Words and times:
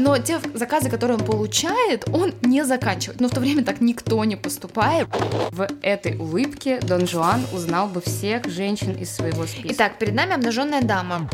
Но 0.00 0.16
те 0.16 0.40
заказы, 0.54 0.88
которые 0.88 1.18
он 1.18 1.24
получает, 1.26 2.08
он 2.08 2.32
не 2.40 2.64
заканчивает. 2.64 3.20
Но 3.20 3.28
в 3.28 3.32
то 3.32 3.40
время 3.40 3.62
так 3.62 3.82
никто 3.82 4.24
не 4.24 4.34
поступает. 4.34 5.08
В 5.50 5.68
этой 5.82 6.16
улыбке 6.16 6.80
Дон 6.80 7.06
Жуан 7.06 7.44
узнал 7.52 7.86
бы 7.86 8.00
всех 8.00 8.46
женщин 8.46 8.92
из 8.92 9.14
своего 9.14 9.44
списка. 9.44 9.68
Итак, 9.74 9.98
перед 9.98 10.14
нами 10.14 10.32
обнаженная 10.32 10.80
дама. 10.80 11.28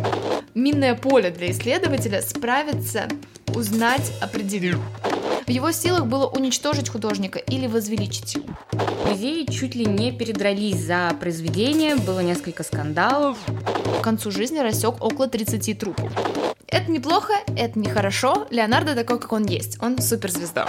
Минное 0.56 0.96
поле 0.96 1.30
для 1.30 1.52
исследователя 1.52 2.20
справиться, 2.22 3.06
узнать, 3.54 4.12
определить. 4.20 4.74
В 5.46 5.50
его 5.50 5.70
силах 5.70 6.06
было 6.06 6.26
уничтожить 6.26 6.88
художника 6.88 7.38
или 7.38 7.68
возвеличить 7.68 8.34
его. 8.34 8.48
Музеи 9.08 9.44
чуть 9.44 9.76
ли 9.76 9.86
не 9.86 10.10
передрались 10.10 10.80
за 10.80 11.14
произведение, 11.20 11.94
было 11.94 12.18
несколько 12.18 12.64
скандалов. 12.64 13.38
К 14.00 14.02
концу 14.02 14.32
жизни 14.32 14.58
рассек 14.58 14.96
около 15.04 15.28
30 15.28 15.78
трупов. 15.78 16.10
Это 16.68 16.90
неплохо, 16.90 17.32
это 17.56 17.78
нехорошо. 17.78 18.46
Леонардо 18.50 18.94
такой, 18.94 19.20
как 19.20 19.32
он 19.32 19.44
есть. 19.44 19.80
Он 19.80 19.98
суперзвезда. 19.98 20.66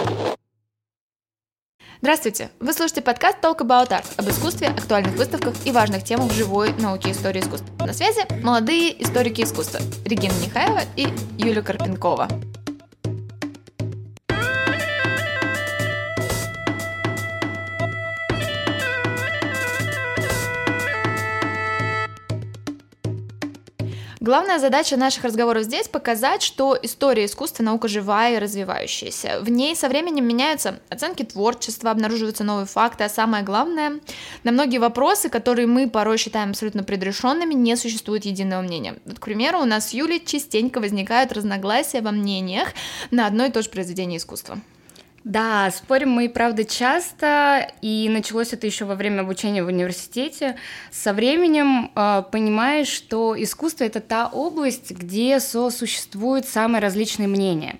Здравствуйте! 2.00 2.50
Вы 2.60 2.72
слушаете 2.72 3.02
подкаст 3.02 3.38
Talk 3.42 3.58
About 3.58 3.88
Art 3.88 4.06
об 4.16 4.28
искусстве, 4.28 4.68
актуальных 4.68 5.14
выставках 5.14 5.54
и 5.66 5.72
важных 5.72 6.04
темах 6.04 6.30
живой 6.30 6.72
науке 6.74 7.10
истории 7.10 7.40
искусства. 7.40 7.68
На 7.84 7.92
связи 7.92 8.20
молодые 8.40 9.02
историки 9.02 9.42
искусства 9.42 9.80
Регина 10.04 10.34
Нехаева 10.34 10.82
и 10.94 11.08
Юлия 11.38 11.62
Карпенкова. 11.62 12.28
Главная 24.20 24.58
задача 24.58 24.96
наших 24.96 25.22
разговоров 25.22 25.62
здесь 25.62 25.86
показать, 25.86 26.42
что 26.42 26.76
история 26.82 27.24
искусства 27.24 27.62
наука 27.62 27.86
живая 27.86 28.34
и 28.34 28.38
развивающаяся. 28.40 29.38
В 29.40 29.48
ней 29.48 29.76
со 29.76 29.88
временем 29.88 30.26
меняются 30.26 30.80
оценки 30.88 31.22
творчества, 31.22 31.92
обнаруживаются 31.92 32.42
новые 32.42 32.66
факты, 32.66 33.04
а 33.04 33.08
самое 33.08 33.44
главное, 33.44 34.00
на 34.42 34.50
многие 34.50 34.78
вопросы, 34.78 35.28
которые 35.28 35.68
мы 35.68 35.88
порой 35.88 36.18
считаем 36.18 36.50
абсолютно 36.50 36.82
предрешенными, 36.82 37.54
не 37.54 37.76
существует 37.76 38.24
единого 38.24 38.62
мнения. 38.62 38.96
Вот, 39.04 39.20
к 39.20 39.24
примеру, 39.24 39.60
у 39.60 39.66
нас 39.66 39.90
с 39.90 39.92
Юлей 39.92 40.20
частенько 40.24 40.80
возникают 40.80 41.32
разногласия 41.32 42.00
во 42.00 42.10
мнениях 42.10 42.70
на 43.12 43.24
одно 43.24 43.44
и 43.44 43.52
то 43.52 43.62
же 43.62 43.70
произведение 43.70 44.18
искусства. 44.18 44.58
Да, 45.28 45.70
спорим 45.70 46.12
мы, 46.12 46.30
правда, 46.30 46.64
часто, 46.64 47.70
и 47.82 48.08
началось 48.10 48.54
это 48.54 48.66
еще 48.66 48.86
во 48.86 48.94
время 48.94 49.20
обучения 49.20 49.62
в 49.62 49.66
университете. 49.66 50.56
Со 50.90 51.12
временем 51.12 51.90
э, 51.94 52.22
понимаешь, 52.32 52.88
что 52.88 53.34
искусство 53.36 53.84
это 53.84 54.00
та 54.00 54.28
область, 54.28 54.90
где 54.90 55.38
сосуществуют 55.38 56.48
самые 56.48 56.80
различные 56.80 57.28
мнения. 57.28 57.76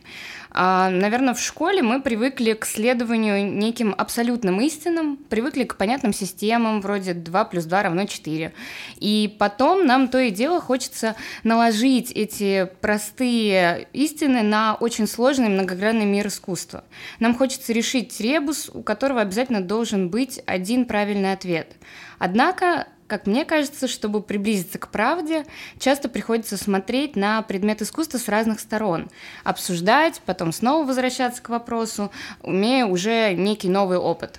А, 0.50 0.88
Наверное, 0.91 1.34
в 1.34 1.41
школе 1.41 1.82
мы 1.82 2.00
привыкли 2.00 2.52
к 2.54 2.64
следованию 2.64 3.44
неким 3.44 3.94
абсолютным 3.96 4.60
истинам, 4.60 5.16
привыкли 5.16 5.64
к 5.64 5.77
понятным 5.77 6.12
системам, 6.12 6.80
вроде 6.80 7.14
2 7.14 7.44
плюс 7.44 7.64
2 7.64 7.82
равно 7.82 8.06
4. 8.06 8.52
И 8.96 9.36
потом 9.38 9.86
нам 9.86 10.08
то 10.08 10.19
и 10.19 10.30
дело 10.30 10.60
хочется 10.60 11.16
наложить 11.44 12.10
эти 12.12 12.69
простые 12.80 13.88
истины 13.92 14.42
на 14.42 14.74
очень 14.74 15.06
сложный 15.06 15.48
многогранный 15.48 16.06
мир 16.06 16.28
искусства. 16.28 16.84
Нам 17.20 17.34
хочется 17.34 17.72
решить 17.72 18.19
ребус, 18.20 18.70
у 18.72 18.82
которого 18.82 19.20
обязательно 19.20 19.60
должен 19.60 20.08
быть 20.08 20.41
один 20.46 20.86
правильный 20.86 21.32
ответ. 21.32 21.72
Однако 22.19 22.88
как 23.08 23.26
мне 23.26 23.44
кажется, 23.44 23.88
чтобы 23.88 24.22
приблизиться 24.22 24.78
к 24.78 24.88
правде, 24.88 25.44
часто 25.80 26.08
приходится 26.08 26.56
смотреть 26.56 27.16
на 27.16 27.42
предмет 27.42 27.82
искусства 27.82 28.18
с 28.18 28.28
разных 28.28 28.60
сторон, 28.60 29.08
обсуждать, 29.42 30.20
потом 30.24 30.52
снова 30.52 30.86
возвращаться 30.86 31.42
к 31.42 31.48
вопросу, 31.48 32.12
умея 32.42 32.86
уже 32.86 33.32
некий 33.32 33.68
новый 33.68 33.98
опыт. 33.98 34.38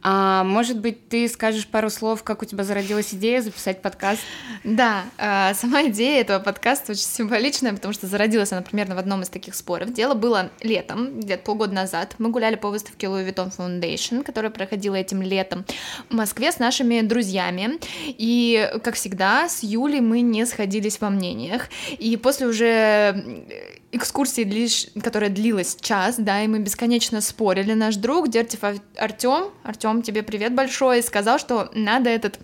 А 0.00 0.44
может 0.44 0.78
быть, 0.78 1.08
ты 1.08 1.28
скажешь 1.28 1.66
пару 1.66 1.90
слов, 1.90 2.22
как 2.22 2.42
у 2.42 2.44
тебя 2.44 2.62
зародилась 2.62 3.12
идея 3.14 3.42
записать 3.42 3.82
подкаст? 3.82 4.20
Да, 4.62 5.04
э, 5.18 5.54
сама 5.54 5.88
идея 5.88 6.20
этого 6.20 6.38
подкаста 6.38 6.92
очень 6.92 7.02
символичная, 7.02 7.72
потому 7.72 7.92
что 7.92 8.06
зародилась 8.06 8.52
она 8.52 8.62
примерно 8.62 8.94
в 8.94 8.98
одном 8.98 9.22
из 9.22 9.28
таких 9.28 9.54
споров. 9.54 9.92
Дело 9.92 10.14
было 10.14 10.50
летом, 10.60 11.20
где-то 11.20 11.42
полгода 11.42 11.74
назад. 11.74 12.14
Мы 12.18 12.30
гуляли 12.30 12.54
по 12.54 12.70
выставке 12.70 13.08
Louis 13.08 13.28
Vuitton 13.28 13.52
Foundation, 13.56 14.22
которая 14.22 14.52
проходила 14.52 14.94
этим 14.94 15.20
летом 15.20 15.64
в 16.08 16.14
Москве 16.14 16.52
с 16.52 16.58
нашими 16.58 17.00
друзьями. 17.00 17.78
И, 18.06 18.70
как 18.84 18.94
всегда, 18.94 19.48
с 19.48 19.62
Юлей 19.64 20.00
мы 20.00 20.20
не 20.20 20.46
сходились 20.46 21.00
во 21.00 21.10
мнениях. 21.10 21.68
И 21.98 22.16
после 22.16 22.46
уже 22.46 23.44
экскурсии, 23.92 25.00
которая 25.00 25.30
длилась 25.30 25.76
час, 25.80 26.16
да, 26.18 26.42
и 26.42 26.48
мы 26.48 26.58
бесконечно 26.58 27.20
спорили. 27.20 27.72
Наш 27.72 27.96
друг 27.96 28.28
Дертев 28.28 28.60
Артем, 28.96 29.50
Артем, 29.62 30.02
тебе 30.02 30.22
привет 30.22 30.54
большой, 30.54 31.02
сказал, 31.02 31.38
что 31.38 31.70
надо 31.74 32.10
этот 32.10 32.38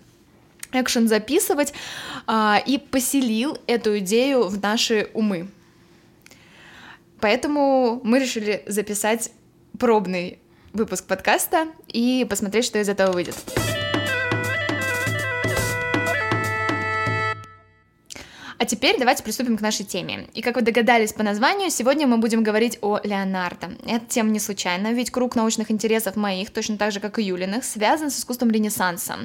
экшен 0.71 1.07
записывать, 1.07 1.73
а, 2.27 2.61
и 2.65 2.77
поселил 2.77 3.57
эту 3.67 3.99
идею 3.99 4.47
в 4.47 4.59
наши 4.61 5.09
умы. 5.13 5.47
Поэтому 7.21 8.01
мы 8.03 8.19
решили 8.19 8.63
записать 8.67 9.31
пробный 9.79 10.39
выпуск 10.73 11.05
подкаста 11.05 11.67
и 11.87 12.25
посмотреть, 12.29 12.65
что 12.65 12.79
из 12.79 12.89
этого 12.89 13.13
выйдет. 13.13 13.35
А 18.57 18.65
теперь 18.65 18.97
давайте 18.97 19.23
приступим 19.23 19.57
к 19.57 19.61
нашей 19.61 19.85
теме. 19.85 20.27
И 20.33 20.41
как 20.41 20.55
вы 20.55 20.61
догадались 20.61 21.11
по 21.11 21.23
названию, 21.23 21.69
сегодня 21.69 22.07
мы 22.07 22.17
будем 22.17 22.41
говорить 22.41 22.77
о 22.81 22.99
Леонардо. 23.03 23.71
Эта 23.85 24.05
тема 24.05 24.29
не 24.29 24.39
случайна, 24.39 24.93
ведь 24.93 25.11
круг 25.11 25.35
научных 25.35 25.71
интересов 25.71 26.15
моих, 26.15 26.51
точно 26.51 26.77
так 26.77 26.91
же, 26.91 26.99
как 26.99 27.19
и 27.19 27.23
Юлиных, 27.23 27.65
связан 27.65 28.09
с 28.09 28.19
искусством 28.19 28.51
Ренессанса. 28.51 29.17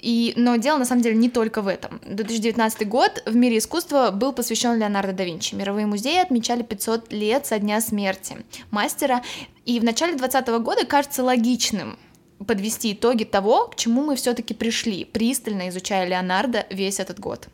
И, 0.00 0.32
но 0.36 0.54
дело 0.56 0.78
на 0.78 0.84
самом 0.84 1.02
деле 1.02 1.16
не 1.16 1.28
только 1.28 1.60
в 1.60 1.66
этом. 1.66 2.00
2019 2.06 2.88
год 2.88 3.22
в 3.26 3.34
мире 3.34 3.58
искусства 3.58 4.12
был 4.12 4.32
посвящен 4.32 4.78
Леонардо 4.78 5.12
да 5.12 5.24
Винчи. 5.24 5.56
Мировые 5.56 5.86
музеи 5.86 6.18
отмечали 6.18 6.62
500 6.62 7.12
лет 7.12 7.46
со 7.46 7.58
дня 7.58 7.80
смерти 7.80 8.36
мастера. 8.70 9.22
И 9.64 9.80
в 9.80 9.84
начале 9.84 10.12
2020 10.12 10.62
года 10.62 10.86
кажется 10.86 11.24
логичным 11.24 11.98
подвести 12.46 12.92
итоги 12.92 13.24
того, 13.24 13.66
к 13.66 13.74
чему 13.74 14.04
мы 14.04 14.14
все-таки 14.14 14.54
пришли, 14.54 15.04
пристально 15.04 15.68
изучая 15.70 16.06
Леонардо 16.06 16.66
весь 16.70 17.00
этот 17.00 17.18
год. 17.18 17.48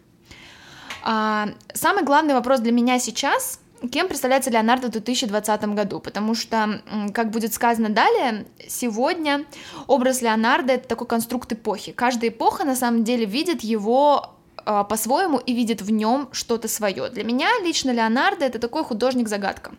А, 1.07 1.51
самый 1.75 2.03
главный 2.03 2.33
вопрос 2.33 2.61
для 2.61 2.73
меня 2.73 2.99
сейчас 2.99 3.61
кем 3.93 4.09
представляется 4.09 4.51
Леонардо 4.51 4.87
в 4.87 4.93
2020 4.93 5.65
году, 5.75 6.01
потому 6.01 6.35
что, 6.35 6.81
как 7.13 7.31
будет 7.31 7.53
сказано 7.53 7.91
далее, 7.91 8.47
сегодня 8.67 9.45
образ 9.87 10.23
Леонардо— 10.23 10.73
это 10.75 10.89
такой 10.89 11.07
конструкт 11.07 11.53
эпохи. 11.53 11.93
Каждая 11.93 12.31
эпоха, 12.31 12.65
на 12.65 12.77
самом 12.77 13.05
деле, 13.05 13.27
видит 13.27 13.63
его 13.63 14.31
а, 14.57 14.85
по-своему 14.85 15.37
и 15.37 15.53
видит 15.53 15.83
в 15.83 15.91
нем 15.91 16.29
что-то 16.33 16.67
свое. 16.67 17.11
Для 17.11 17.25
меня 17.25 17.49
лично 17.63 17.91
Леонардо— 17.91 18.45
это 18.47 18.59
такой 18.59 18.85
художник-загадка. 18.85 19.73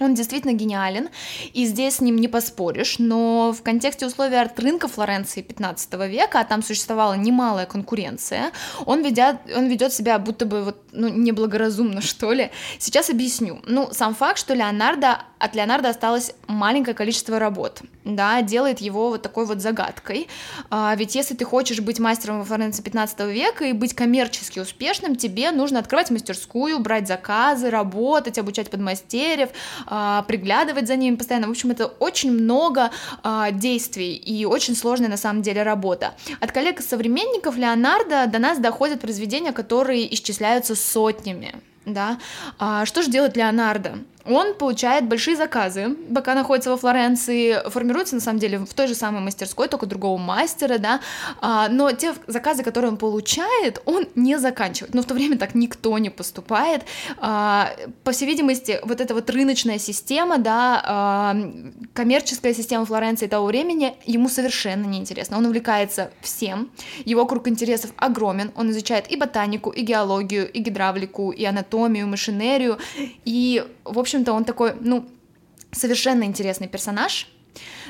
Он 0.00 0.14
действительно 0.14 0.52
гениален, 0.52 1.08
и 1.52 1.66
здесь 1.66 1.96
с 1.96 2.00
ним 2.00 2.16
не 2.16 2.28
поспоришь, 2.28 2.96
но 2.98 3.52
в 3.52 3.62
контексте 3.62 4.06
условий 4.06 4.36
арт-рынка 4.36 4.88
Флоренции 4.88 5.42
15 5.42 5.92
века, 6.08 6.40
а 6.40 6.44
там 6.44 6.62
существовала 6.62 7.14
немалая 7.14 7.66
конкуренция, 7.66 8.52
он, 8.86 9.02
ведет, 9.02 9.36
он 9.54 9.68
ведет 9.68 9.92
себя 9.92 10.18
будто 10.18 10.46
бы 10.46 10.64
вот, 10.64 10.82
ну, 10.92 11.08
неблагоразумно, 11.08 12.00
что 12.00 12.32
ли. 12.32 12.50
Сейчас 12.78 13.10
объясню. 13.10 13.60
Ну, 13.66 13.90
сам 13.92 14.14
факт, 14.14 14.38
что 14.38 14.54
Леонардо, 14.54 15.22
от 15.38 15.54
Леонардо 15.54 15.90
осталось 15.90 16.32
маленькое 16.46 16.94
количество 16.94 17.38
работ, 17.38 17.82
да, 18.04 18.40
делает 18.42 18.80
его 18.80 19.10
вот 19.10 19.22
такой 19.22 19.46
вот 19.46 19.60
загадкой. 19.60 20.28
А, 20.70 20.94
ведь 20.96 21.14
если 21.14 21.34
ты 21.34 21.44
хочешь 21.44 21.80
быть 21.80 21.98
мастером 21.98 22.38
во 22.38 22.44
Флоренции 22.44 22.82
15 22.82 23.20
века 23.32 23.64
и 23.66 23.72
быть 23.72 23.94
коммерчески 23.94 24.58
успешным, 24.58 25.16
тебе 25.16 25.50
нужно 25.50 25.78
открывать 25.78 26.10
мастерскую, 26.10 26.78
брать 26.78 27.06
заказы, 27.06 27.70
работать, 27.70 28.38
обучать 28.38 28.70
подмастерьев, 28.70 29.50
а, 29.86 30.22
приглядывать 30.22 30.86
за 30.86 30.96
ними 30.96 31.16
постоянно. 31.16 31.48
В 31.48 31.50
общем, 31.50 31.70
это 31.70 31.86
очень 31.86 32.32
много 32.32 32.90
а, 33.22 33.50
действий 33.50 34.14
и 34.14 34.44
очень 34.46 34.74
сложная 34.74 35.08
на 35.08 35.18
самом 35.18 35.42
деле 35.42 35.62
работа. 35.62 36.14
От 36.40 36.52
коллег 36.52 36.80
и 36.80 36.82
современников 36.82 37.56
Леонардо 37.56 38.26
до 38.26 38.38
нас 38.38 38.58
доходят 38.58 39.00
произведения, 39.00 39.52
которые 39.52 40.12
исчисляются 40.14 40.74
сотнями. 40.74 41.54
Да? 41.84 42.18
А, 42.58 42.86
что 42.86 43.02
же 43.02 43.10
делает 43.10 43.36
Леонардо? 43.36 43.98
Он 44.30 44.54
получает 44.54 45.06
большие 45.06 45.36
заказы, 45.36 45.96
пока 46.14 46.34
находится 46.34 46.70
во 46.70 46.76
Флоренции, 46.76 47.68
формируется 47.68 48.14
на 48.14 48.20
самом 48.20 48.38
деле 48.38 48.58
в 48.58 48.74
той 48.74 48.86
же 48.86 48.94
самой 48.94 49.20
мастерской, 49.20 49.68
только 49.68 49.86
другого 49.86 50.18
мастера, 50.18 50.78
да, 50.78 51.00
а, 51.40 51.68
но 51.68 51.92
те 51.92 52.14
заказы, 52.26 52.62
которые 52.62 52.90
он 52.90 52.96
получает, 52.96 53.82
он 53.84 54.06
не 54.14 54.38
заканчивает. 54.38 54.94
Но 54.94 55.02
в 55.02 55.04
то 55.06 55.14
время 55.14 55.38
так 55.38 55.54
никто 55.54 55.96
не 55.98 56.10
поступает. 56.10 56.84
А, 57.18 57.70
по 58.04 58.12
всей 58.12 58.26
видимости, 58.26 58.80
вот 58.84 59.00
эта 59.00 59.14
вот 59.14 59.30
рыночная 59.30 59.78
система, 59.78 60.38
да, 60.38 60.82
а, 60.84 61.36
коммерческая 61.94 62.54
система 62.54 62.84
Флоренции 62.84 63.26
того 63.26 63.46
времени 63.46 63.94
ему 64.04 64.28
совершенно 64.28 64.86
неинтересна. 64.86 65.38
Он 65.38 65.46
увлекается 65.46 66.10
всем, 66.20 66.70
его 67.04 67.26
круг 67.26 67.48
интересов 67.48 67.92
огромен, 67.96 68.52
он 68.56 68.70
изучает 68.70 69.10
и 69.10 69.16
ботанику, 69.16 69.70
и 69.70 69.82
геологию, 69.82 70.50
и 70.50 70.60
гидравлику, 70.60 71.30
и 71.30 71.44
анатомию, 71.44 72.06
машинерию, 72.06 72.78
и, 73.24 73.64
в 73.84 73.98
общем-то, 74.20 74.32
он 74.32 74.44
такой, 74.44 74.74
ну, 74.80 75.08
совершенно 75.72 76.24
интересный 76.24 76.68
персонаж, 76.68 77.26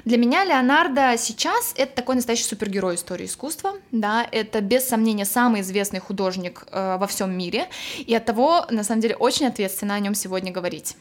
для 0.05 0.17
меня 0.17 0.45
Леонардо 0.45 1.17
сейчас 1.19 1.75
это 1.77 1.95
такой 1.95 2.15
настоящий 2.15 2.45
супергерой 2.45 2.95
истории 2.95 3.27
искусства, 3.27 3.75
да, 3.93 4.27
это 4.33 4.61
без 4.61 4.89
сомнения 4.89 5.27
самый 5.27 5.61
известный 5.61 6.01
художник 6.01 6.67
э, 6.73 6.97
во 6.99 7.07
всем 7.07 7.37
мире, 7.37 7.69
и 7.99 8.15
от 8.15 8.25
того, 8.25 8.67
на 8.71 8.85
самом 8.85 9.03
деле, 9.03 9.17
очень 9.17 9.47
ответственно 9.47 9.95
о 9.95 10.01
нем 10.01 10.15
сегодня 10.15 10.53
говорить. 10.53 10.97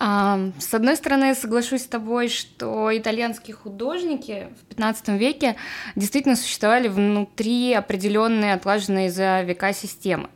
А, 0.00 0.38
с 0.58 0.74
одной 0.74 0.96
стороны, 0.96 1.34
соглашусь 1.34 1.82
с 1.82 1.86
тобой, 1.86 2.28
что 2.28 2.96
итальянские 2.96 3.56
художники 3.56 4.48
в 4.60 4.66
15 4.66 5.08
веке 5.08 5.56
действительно 5.96 6.36
существовали 6.36 6.88
внутри 6.88 7.72
определенной 7.72 8.52
отлаженной 8.52 9.08
за 9.08 9.42
века 9.42 9.72
системы. 9.72 10.28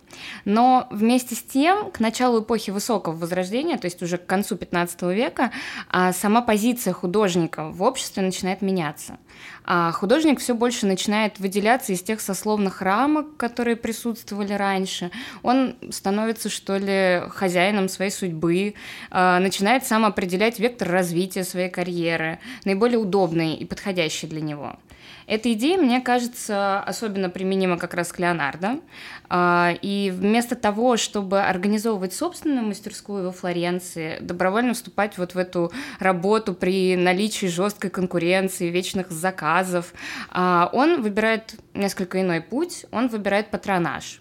Но 0.44 0.86
вместе 0.90 1.34
с 1.34 1.42
тем, 1.42 1.90
к 1.90 2.00
началу 2.00 2.42
эпохи 2.42 2.70
Высокого 2.70 3.14
Возрождения, 3.14 3.78
то 3.78 3.86
есть 3.86 4.02
уже 4.02 4.18
к 4.18 4.26
концу 4.26 4.56
15 4.56 5.02
века, 5.12 5.52
а, 5.88 6.12
сама 6.12 6.42
позиция 6.42 6.92
художника 6.92 7.68
в 7.70 7.82
обществе 7.82 8.22
начинает 8.22 8.62
меняться. 8.62 9.18
А 9.64 9.92
художник 9.92 10.40
все 10.40 10.54
больше 10.54 10.86
начинает 10.86 11.38
выделяться 11.38 11.92
из 11.92 12.02
тех 12.02 12.20
сословных 12.20 12.82
рамок, 12.82 13.36
которые 13.36 13.76
присутствовали 13.76 14.52
раньше. 14.52 15.10
Он 15.42 15.76
становится, 15.90 16.48
что 16.48 16.76
ли, 16.76 17.22
хозяином 17.28 17.88
своей 17.88 18.10
судьбы, 18.10 18.74
а, 19.10 19.38
начинает 19.38 19.86
сам 19.86 20.04
определять 20.04 20.58
вектор 20.58 20.88
развития 20.88 21.44
своей 21.44 21.70
карьеры, 21.70 22.38
наиболее 22.64 22.98
удобный 22.98 23.54
и 23.54 23.64
подходящий 23.64 24.26
для 24.26 24.40
него. 24.40 24.76
Эта 25.32 25.50
идея, 25.54 25.78
мне 25.78 26.02
кажется, 26.02 26.80
особенно 26.80 27.30
применима 27.30 27.78
как 27.78 27.94
раз 27.94 28.12
к 28.12 28.18
Леонардо. 28.18 28.80
А, 29.30 29.72
и 29.80 30.12
вместо 30.14 30.56
того, 30.56 30.98
чтобы 30.98 31.40
организовывать 31.40 32.12
собственную 32.12 32.66
мастерскую 32.66 33.24
во 33.24 33.32
Флоренции, 33.32 34.18
добровольно 34.20 34.74
вступать 34.74 35.16
вот 35.16 35.34
в 35.34 35.38
эту 35.38 35.72
работу 35.98 36.52
при 36.52 36.96
наличии 36.96 37.46
жесткой 37.46 37.88
конкуренции, 37.88 38.68
вечных 38.68 39.10
заказов, 39.10 39.94
а, 40.28 40.68
он 40.70 41.00
выбирает 41.00 41.54
несколько 41.72 42.20
иной 42.20 42.42
путь, 42.42 42.84
он 42.90 43.08
выбирает 43.08 43.50
патронаж. 43.50 44.20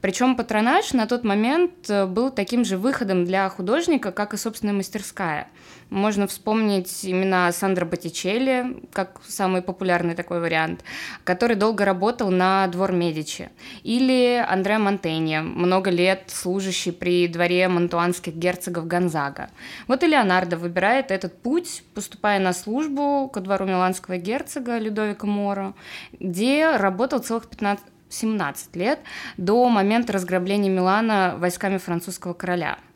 Причем 0.00 0.36
патронаж 0.36 0.92
на 0.92 1.06
тот 1.06 1.24
момент 1.24 1.88
э, 1.88 2.06
был 2.06 2.30
таким 2.30 2.64
же 2.64 2.76
выходом 2.76 3.24
для 3.24 3.48
художника, 3.48 4.12
как 4.12 4.34
и 4.34 4.36
собственная 4.36 4.74
мастерская. 4.74 5.48
Можно 5.92 6.26
вспомнить 6.26 7.04
имена 7.04 7.52
Сандро 7.52 7.84
Боттичелли, 7.84 8.82
как 8.94 9.20
самый 9.28 9.60
популярный 9.60 10.14
такой 10.14 10.40
вариант, 10.40 10.82
который 11.22 11.54
долго 11.54 11.84
работал 11.84 12.30
на 12.30 12.66
двор 12.68 12.92
Медичи. 12.92 13.50
Или 13.82 14.42
Андреа 14.48 14.78
Монтенье, 14.78 15.42
много 15.42 15.90
лет 15.90 16.22
служащий 16.28 16.92
при 16.92 17.28
дворе 17.28 17.68
монтуанских 17.68 18.34
герцогов 18.34 18.86
Гонзага. 18.86 19.50
Вот 19.86 20.02
и 20.02 20.06
Леонардо 20.06 20.56
выбирает 20.56 21.10
этот 21.10 21.42
путь, 21.42 21.84
поступая 21.94 22.40
на 22.40 22.54
службу 22.54 23.28
ко 23.28 23.40
двору 23.40 23.66
миланского 23.66 24.16
герцога 24.16 24.78
Людовика 24.78 25.26
Моро, 25.26 25.74
где 26.18 26.74
работал 26.74 27.18
целых 27.18 27.50
15, 27.50 27.84
17 28.08 28.76
лет 28.76 28.98
до 29.36 29.68
момента 29.68 30.14
разграбления 30.14 30.70
Милана 30.70 31.34
войсками 31.36 31.76
французского 31.76 32.32
короля– 32.32 32.78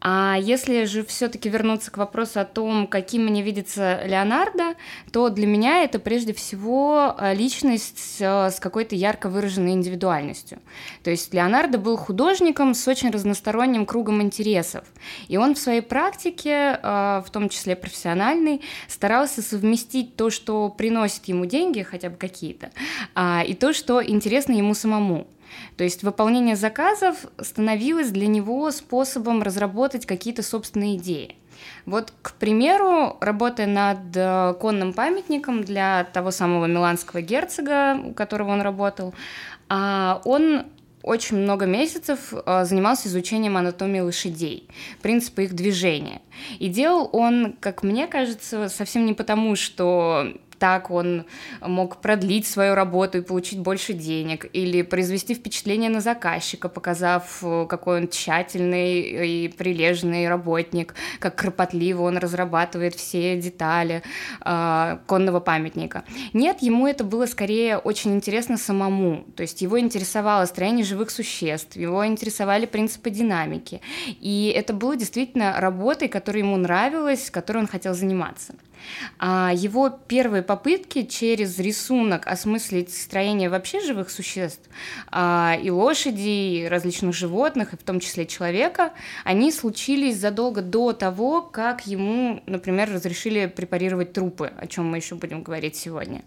а 0.00 0.36
если 0.40 0.84
же 0.84 1.04
все-таки 1.04 1.48
вернуться 1.48 1.90
к 1.90 1.98
вопросу 1.98 2.40
о 2.40 2.44
том, 2.44 2.86
каким 2.86 3.26
мне 3.26 3.42
видится 3.42 4.00
Леонардо, 4.04 4.74
то 5.12 5.28
для 5.28 5.46
меня 5.46 5.82
это 5.82 5.98
прежде 5.98 6.32
всего 6.32 7.14
э, 7.18 7.34
личность 7.34 8.16
э, 8.18 8.50
с 8.50 8.58
какой-то 8.60 8.94
ярко 8.94 9.28
выраженной 9.28 9.72
индивидуальностью. 9.72 10.58
То 11.02 11.10
есть 11.10 11.34
Леонардо 11.34 11.78
был 11.78 11.98
художником 11.98 12.74
с 12.74 12.88
очень 12.88 13.10
разносторонним 13.10 13.84
кругом 13.84 14.22
интересов. 14.22 14.84
И 15.28 15.36
он 15.36 15.54
в 15.54 15.58
своей 15.58 15.82
практике, 15.82 16.80
э, 16.82 17.22
в 17.24 17.30
том 17.30 17.50
числе 17.50 17.76
профессиональной, 17.76 18.62
старался 18.88 19.42
совместить 19.42 20.16
то, 20.16 20.30
что 20.30 20.70
приносит 20.70 21.26
ему 21.26 21.44
деньги, 21.44 21.82
хотя 21.82 22.08
бы 22.08 22.16
какие-то, 22.16 22.70
а, 23.14 23.44
и 23.46 23.54
то, 23.54 23.72
что 23.74 24.02
интересно 24.02 24.52
ему 24.52 24.74
самому. 24.74 25.26
То 25.76 25.84
есть 25.84 26.02
выполнение 26.02 26.56
заказов 26.56 27.26
становилось 27.40 28.10
для 28.10 28.26
него 28.26 28.70
способом 28.70 29.42
разработать 29.42 30.06
какие-то 30.06 30.42
собственные 30.42 30.96
идеи. 30.96 31.36
Вот, 31.86 32.12
к 32.22 32.32
примеру, 32.32 33.16
работая 33.20 33.66
над 33.66 33.98
э, 34.14 34.54
конным 34.60 34.92
памятником 34.92 35.62
для 35.62 36.04
того 36.04 36.30
самого 36.30 36.66
миланского 36.66 37.20
герцога, 37.20 37.98
у 38.02 38.14
которого 38.14 38.50
он 38.50 38.62
работал, 38.62 39.14
а, 39.68 40.20
он 40.24 40.64
очень 41.02 41.38
много 41.38 41.66
месяцев 41.66 42.32
э, 42.32 42.64
занимался 42.64 43.08
изучением 43.08 43.56
анатомии 43.56 44.00
лошадей, 44.00 44.68
принципа 45.00 45.42
их 45.42 45.54
движения. 45.54 46.20
И 46.58 46.68
делал 46.68 47.08
он, 47.12 47.56
как 47.60 47.82
мне 47.82 48.06
кажется, 48.06 48.68
совсем 48.68 49.06
не 49.06 49.14
потому, 49.14 49.56
что 49.56 50.34
так 50.60 50.90
он 50.90 51.24
мог 51.62 51.96
продлить 51.96 52.46
свою 52.46 52.74
работу 52.74 53.18
и 53.18 53.22
получить 53.22 53.58
больше 53.58 53.94
денег, 53.94 54.46
или 54.52 54.82
произвести 54.82 55.34
впечатление 55.34 55.88
на 55.90 56.00
заказчика, 56.00 56.68
показав, 56.68 57.38
э, 57.42 57.66
какой 57.68 58.02
он 58.02 58.08
тщательный 58.08 59.00
и 59.00 59.48
прилежный 59.48 60.28
работник, 60.28 60.94
как 61.18 61.36
кропотливо 61.36 62.02
он 62.02 62.18
разрабатывает 62.18 62.94
все 62.94 63.40
детали 63.40 64.02
э, 64.44 64.98
конного 65.06 65.40
памятника. 65.40 66.04
Нет, 66.34 66.58
ему 66.60 66.86
это 66.86 67.04
было 67.04 67.24
скорее 67.24 67.78
очень 67.78 68.14
интересно 68.14 68.58
самому, 68.58 69.24
то 69.36 69.42
есть 69.42 69.62
его 69.62 69.80
интересовало 69.80 70.44
строение 70.44 70.84
живых 70.84 71.10
существ, 71.10 71.76
его 71.76 72.06
интересовали 72.06 72.66
принципы 72.66 73.08
динамики, 73.08 73.80
и 74.20 74.52
это 74.54 74.74
было 74.74 74.94
действительно 74.94 75.58
работой, 75.58 76.08
которая 76.08 76.42
ему 76.42 76.58
нравилась, 76.58 77.30
которой 77.30 77.58
он 77.58 77.66
хотел 77.66 77.94
заниматься. 77.94 78.54
А 79.18 79.52
его 79.54 79.90
первые 79.90 80.42
попытки 80.42 81.04
через 81.04 81.58
рисунок 81.58 82.26
осмыслить 82.26 82.94
строение 82.94 83.48
вообще 83.48 83.80
живых 83.80 84.10
существ, 84.10 84.68
а, 85.10 85.56
и 85.62 85.70
лошади, 85.70 86.28
и 86.28 86.68
различных 86.68 87.14
животных, 87.14 87.72
и 87.72 87.76
в 87.76 87.82
том 87.82 88.00
числе 88.00 88.26
человека, 88.26 88.92
они 89.24 89.52
случились 89.52 90.16
задолго 90.16 90.62
до 90.62 90.92
того, 90.92 91.42
как 91.42 91.86
ему, 91.86 92.42
например, 92.46 92.92
разрешили 92.92 93.46
препарировать 93.46 94.12
трупы, 94.12 94.52
о 94.56 94.66
чем 94.66 94.90
мы 94.90 94.98
еще 94.98 95.14
будем 95.14 95.42
говорить 95.42 95.76
сегодня. 95.76 96.22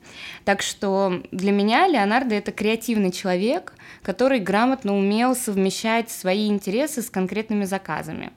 Так 0.46 0.62
что 0.62 1.24
для 1.32 1.52
меня 1.52 1.88
Леонардо 1.88 2.36
это 2.36 2.52
креативный 2.52 3.12
человек, 3.12 3.74
который 4.02 4.40
грамотно 4.40 4.98
умел 4.98 5.36
совмещать 5.36 6.10
свои 6.12 6.48
интересы 6.48 7.02
с 7.02 7.10
конкретными 7.10 7.66
заказами. 7.66 8.32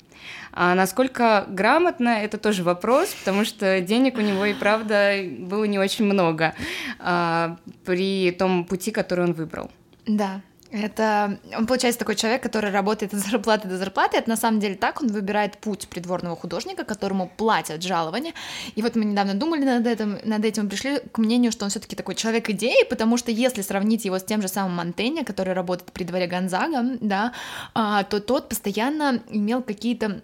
А 0.52 0.74
насколько 0.74 1.44
грамотно, 1.48 2.08
это 2.08 2.38
тоже 2.38 2.62
вопрос, 2.62 3.14
потому 3.14 3.44
что 3.44 3.80
денег 3.80 4.16
у 4.18 4.20
него 4.20 4.44
и 4.44 4.54
правда 4.54 5.14
было 5.38 5.64
не 5.64 5.78
очень 5.78 6.04
много 6.04 6.54
а, 6.98 7.58
при 7.84 8.30
том 8.32 8.64
пути, 8.64 8.90
который 8.90 9.24
он 9.24 9.32
выбрал. 9.32 9.70
Да, 10.06 10.40
это 10.70 11.38
он 11.56 11.66
получается 11.66 11.98
такой 11.98 12.16
человек, 12.16 12.42
который 12.42 12.70
работает 12.70 13.14
от 13.14 13.20
зарплаты 13.20 13.68
до 13.68 13.76
зарплаты. 13.76 14.18
Это 14.18 14.28
на 14.28 14.36
самом 14.36 14.60
деле 14.60 14.74
так. 14.74 15.00
Он 15.00 15.08
выбирает 15.08 15.58
путь 15.58 15.88
придворного 15.88 16.36
художника, 16.36 16.84
которому 16.84 17.30
платят 17.36 17.82
жалование. 17.82 18.32
И 18.74 18.82
вот 18.82 18.96
мы 18.96 19.04
недавно 19.04 19.34
думали 19.34 19.64
над 19.64 19.86
этим, 19.86 20.18
над 20.24 20.44
этим 20.44 20.68
пришли 20.68 20.98
к 21.12 21.18
мнению, 21.18 21.52
что 21.52 21.64
он 21.64 21.70
все-таки 21.70 21.96
такой 21.96 22.14
человек 22.14 22.50
идеи, 22.50 22.84
потому 22.88 23.16
что 23.16 23.30
если 23.30 23.62
сравнить 23.62 24.04
его 24.04 24.18
с 24.18 24.24
тем 24.24 24.42
же 24.42 24.48
самым 24.48 24.76
Монтенье, 24.76 25.24
который 25.24 25.54
работает 25.54 25.92
при 25.92 26.04
дворе 26.04 26.26
Гонзага, 26.26 26.96
да, 27.00 27.32
а, 27.74 28.02
то 28.04 28.20
тот 28.20 28.48
постоянно 28.48 29.22
имел 29.28 29.62
какие-то 29.62 30.20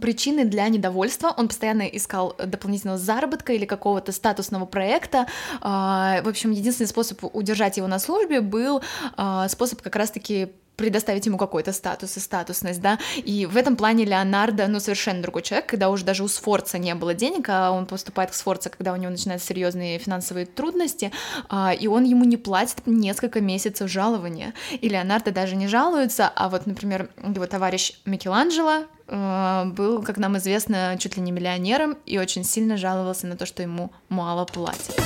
причины 0.00 0.44
для 0.44 0.68
недовольства. 0.68 1.34
Он 1.36 1.48
постоянно 1.48 1.82
искал 1.82 2.36
дополнительного 2.44 2.98
заработка 2.98 3.52
или 3.52 3.64
какого-то 3.64 4.12
статусного 4.12 4.66
проекта. 4.66 5.26
А, 5.60 6.22
в 6.22 6.28
общем, 6.28 6.50
единственный 6.50 6.86
способ 6.86 7.24
удержать 7.34 7.76
его 7.76 7.86
на 7.86 7.98
службе 7.98 8.40
был 8.40 8.82
а, 9.16 9.48
способ 9.48 9.82
как 9.82 9.96
раз-таки 9.96 10.50
предоставить 10.76 11.26
ему 11.26 11.38
какой-то 11.38 11.72
статус 11.72 12.16
и 12.16 12.20
статусность, 12.20 12.80
да, 12.80 12.98
и 13.16 13.46
в 13.46 13.56
этом 13.56 13.76
плане 13.76 14.04
Леонардо, 14.04 14.66
ну, 14.66 14.80
совершенно 14.80 15.22
другой 15.22 15.42
человек, 15.42 15.66
когда 15.68 15.88
уже 15.88 16.04
даже 16.04 16.24
у 16.24 16.28
Сфорца 16.28 16.78
не 16.78 16.94
было 16.94 17.14
денег, 17.14 17.48
а 17.48 17.70
он 17.70 17.86
поступает 17.86 18.30
к 18.30 18.34
Сфорца, 18.34 18.70
когда 18.70 18.92
у 18.92 18.96
него 18.96 19.10
начинаются 19.10 19.48
серьезные 19.48 19.98
финансовые 19.98 20.46
трудности, 20.46 21.12
а, 21.48 21.72
и 21.72 21.86
он 21.86 22.04
ему 22.04 22.24
не 22.24 22.36
платит 22.36 22.86
несколько 22.86 23.40
месяцев 23.40 23.90
жалования, 23.90 24.54
и 24.72 24.88
Леонардо 24.88 25.30
даже 25.30 25.56
не 25.56 25.68
жалуется, 25.68 26.30
а 26.34 26.48
вот, 26.48 26.66
например, 26.66 27.08
его 27.22 27.46
товарищ 27.46 27.92
Микеланджело 28.04 28.84
был, 29.06 30.02
как 30.02 30.16
нам 30.16 30.38
известно, 30.38 30.96
чуть 30.98 31.16
ли 31.16 31.22
не 31.22 31.32
миллионером 31.32 31.98
и 32.06 32.18
очень 32.18 32.44
сильно 32.44 32.76
жаловался 32.76 33.26
на 33.26 33.36
то, 33.36 33.46
что 33.46 33.62
ему 33.62 33.90
мало 34.08 34.44
платят. 34.44 35.00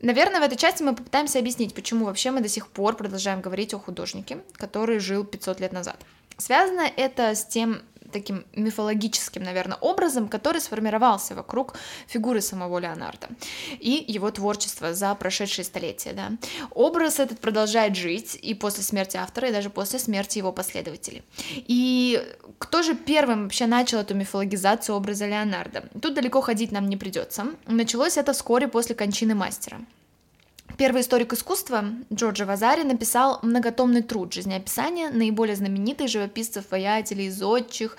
Наверное, 0.00 0.40
в 0.40 0.44
этой 0.44 0.56
части 0.56 0.82
мы 0.82 0.94
попытаемся 0.94 1.38
объяснить, 1.38 1.74
почему 1.74 2.04
вообще 2.04 2.30
мы 2.30 2.40
до 2.40 2.48
сих 2.48 2.68
пор 2.68 2.96
продолжаем 2.96 3.40
говорить 3.40 3.74
о 3.74 3.78
художнике, 3.78 4.38
который 4.52 4.98
жил 4.98 5.24
500 5.24 5.60
лет 5.60 5.72
назад. 5.72 5.96
Связано 6.38 6.82
это 6.96 7.34
с 7.34 7.44
тем 7.44 7.82
таким 8.12 8.44
мифологическим, 8.54 9.42
наверное, 9.42 9.76
образом, 9.80 10.28
который 10.28 10.60
сформировался 10.60 11.34
вокруг 11.34 11.74
фигуры 12.06 12.40
самого 12.40 12.78
Леонардо 12.78 13.28
и 13.78 14.04
его 14.06 14.30
творчества 14.30 14.94
за 14.94 15.14
прошедшие 15.14 15.64
столетия. 15.64 16.12
Да. 16.12 16.32
Образ 16.70 17.20
этот 17.20 17.40
продолжает 17.40 17.96
жить 17.96 18.38
и 18.40 18.54
после 18.54 18.82
смерти 18.82 19.16
автора, 19.16 19.48
и 19.48 19.52
даже 19.52 19.70
после 19.70 19.98
смерти 19.98 20.38
его 20.38 20.52
последователей. 20.52 21.22
И 21.54 22.22
кто 22.58 22.82
же 22.82 22.94
первым 22.94 23.44
вообще 23.44 23.66
начал 23.66 23.98
эту 23.98 24.14
мифологизацию 24.14 24.96
образа 24.96 25.26
Леонардо? 25.26 25.84
Тут 26.00 26.14
далеко 26.14 26.40
ходить 26.40 26.72
нам 26.72 26.88
не 26.88 26.96
придется. 26.96 27.46
Началось 27.66 28.16
это 28.16 28.32
вскоре 28.32 28.68
после 28.68 28.94
кончины 28.94 29.34
мастера. 29.34 29.80
Первый 30.76 31.02
историк 31.02 31.32
искусства 31.32 31.84
Джорджа 32.12 32.44
Вазари 32.44 32.82
написал 32.82 33.38
многотомный 33.42 34.02
труд 34.02 34.32
жизнеописания 34.32 35.10
наиболее 35.10 35.56
знаменитых 35.56 36.08
живописцев, 36.08 36.64
воятелей, 36.70 37.30
зодчих, 37.30 37.96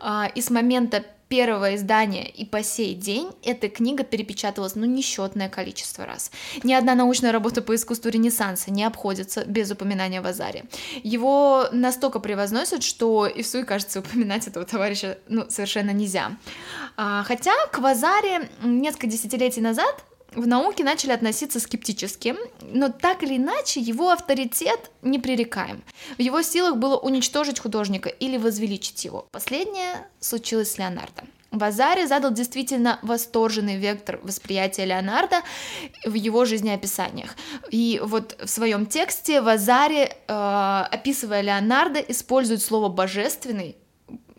а, 0.00 0.30
и 0.34 0.40
с 0.40 0.50
момента 0.50 1.04
первого 1.30 1.76
издания 1.76 2.28
и 2.28 2.44
по 2.44 2.62
сей 2.64 2.92
день 2.92 3.30
эта 3.44 3.68
книга 3.68 4.02
перепечатывалась 4.02 4.74
ну 4.74 4.84
несчетное 4.84 5.48
количество 5.48 6.04
раз. 6.04 6.32
Ни 6.64 6.72
одна 6.72 6.96
научная 6.96 7.30
работа 7.30 7.62
по 7.62 7.74
искусству 7.76 8.10
Ренессанса 8.10 8.72
не 8.72 8.82
обходится 8.82 9.44
без 9.44 9.70
упоминания 9.70 10.20
Вазари. 10.20 10.64
Его 11.04 11.68
настолько 11.70 12.18
превозносят, 12.18 12.82
что 12.82 13.28
и 13.28 13.42
в 13.42 13.46
суе, 13.46 13.64
кажется, 13.64 14.00
упоминать 14.00 14.48
этого 14.48 14.66
товарища 14.66 15.18
ну, 15.28 15.46
совершенно 15.48 15.92
нельзя. 15.92 16.36
А, 16.96 17.22
хотя 17.22 17.52
к 17.70 17.78
Вазаре 17.78 18.48
несколько 18.64 19.06
десятилетий 19.06 19.60
назад 19.60 20.04
в 20.34 20.46
науке 20.46 20.84
начали 20.84 21.12
относиться 21.12 21.60
скептически, 21.60 22.36
но 22.62 22.88
так 22.88 23.22
или 23.22 23.36
иначе 23.36 23.80
его 23.80 24.10
авторитет 24.10 24.90
непререкаем. 25.02 25.82
В 26.16 26.20
его 26.20 26.42
силах 26.42 26.76
было 26.76 26.96
уничтожить 26.96 27.58
художника 27.58 28.08
или 28.08 28.36
возвеличить 28.36 29.04
его. 29.04 29.26
Последнее 29.32 30.06
случилось 30.20 30.72
с 30.72 30.78
Леонардо. 30.78 31.24
Вазари 31.50 32.06
задал 32.06 32.32
действительно 32.32 33.00
восторженный 33.02 33.76
вектор 33.76 34.20
восприятия 34.22 34.84
Леонардо 34.84 35.42
в 36.04 36.14
его 36.14 36.44
жизнеописаниях. 36.44 37.34
И 37.70 38.00
вот 38.04 38.36
в 38.40 38.48
своем 38.48 38.86
тексте 38.86 39.40
Вазари, 39.40 40.10
э, 40.28 40.84
описывая 40.92 41.40
Леонардо, 41.40 41.98
использует 41.98 42.62
слово 42.62 42.88
«божественный» 42.88 43.76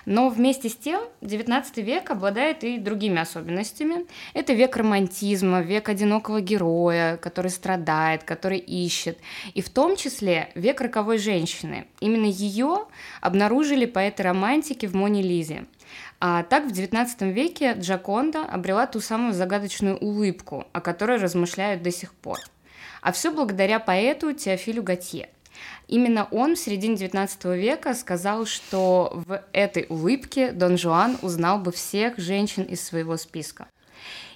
Но 0.04 0.28
вместе 0.28 0.68
с 0.68 0.76
тем 0.76 1.00
XIX 1.20 1.64
век 1.82 2.10
обладает 2.10 2.64
и 2.64 2.78
другими 2.78 3.20
особенностями. 3.20 4.06
Это 4.34 4.52
век 4.52 4.76
романтизма, 4.76 5.60
век 5.60 5.88
одинокого 5.88 6.40
героя, 6.40 7.16
который 7.16 7.50
страдает, 7.50 8.24
который 8.24 8.58
ищет. 8.58 9.18
И 9.54 9.62
в 9.62 9.70
том 9.70 9.96
числе 9.96 10.50
век 10.54 10.80
роковой 10.80 11.18
женщины. 11.18 11.86
Именно 12.00 12.26
ее 12.26 12.86
обнаружили 13.20 13.86
поэты 13.86 14.24
романтики 14.24 14.86
в 14.86 14.94
Моне 14.94 15.22
Лизе. 15.22 15.66
А 16.20 16.42
так 16.44 16.66
в 16.66 16.72
XIX 16.72 17.32
веке 17.32 17.74
Джаконда 17.78 18.44
обрела 18.44 18.86
ту 18.86 19.00
самую 19.00 19.34
загадочную 19.34 19.96
улыбку, 19.98 20.66
о 20.72 20.80
которой 20.80 21.18
размышляют 21.18 21.82
до 21.82 21.90
сих 21.90 22.14
пор. 22.14 22.38
А 23.02 23.10
все 23.12 23.32
благодаря 23.32 23.80
поэту 23.80 24.32
Теофилю 24.32 24.82
Готье– 24.82 25.28
Именно 25.88 26.28
он 26.30 26.56
в 26.56 26.58
середине 26.58 26.96
XIX 26.96 27.56
века 27.56 27.94
сказал, 27.94 28.46
что 28.46 29.12
в 29.26 29.42
этой 29.52 29.86
улыбке 29.88 30.52
Дон 30.52 30.78
Жуан 30.78 31.18
узнал 31.22 31.58
бы 31.58 31.72
всех 31.72 32.18
женщин 32.18 32.62
из 32.62 32.82
своего 32.82 33.16
списка. 33.16 33.68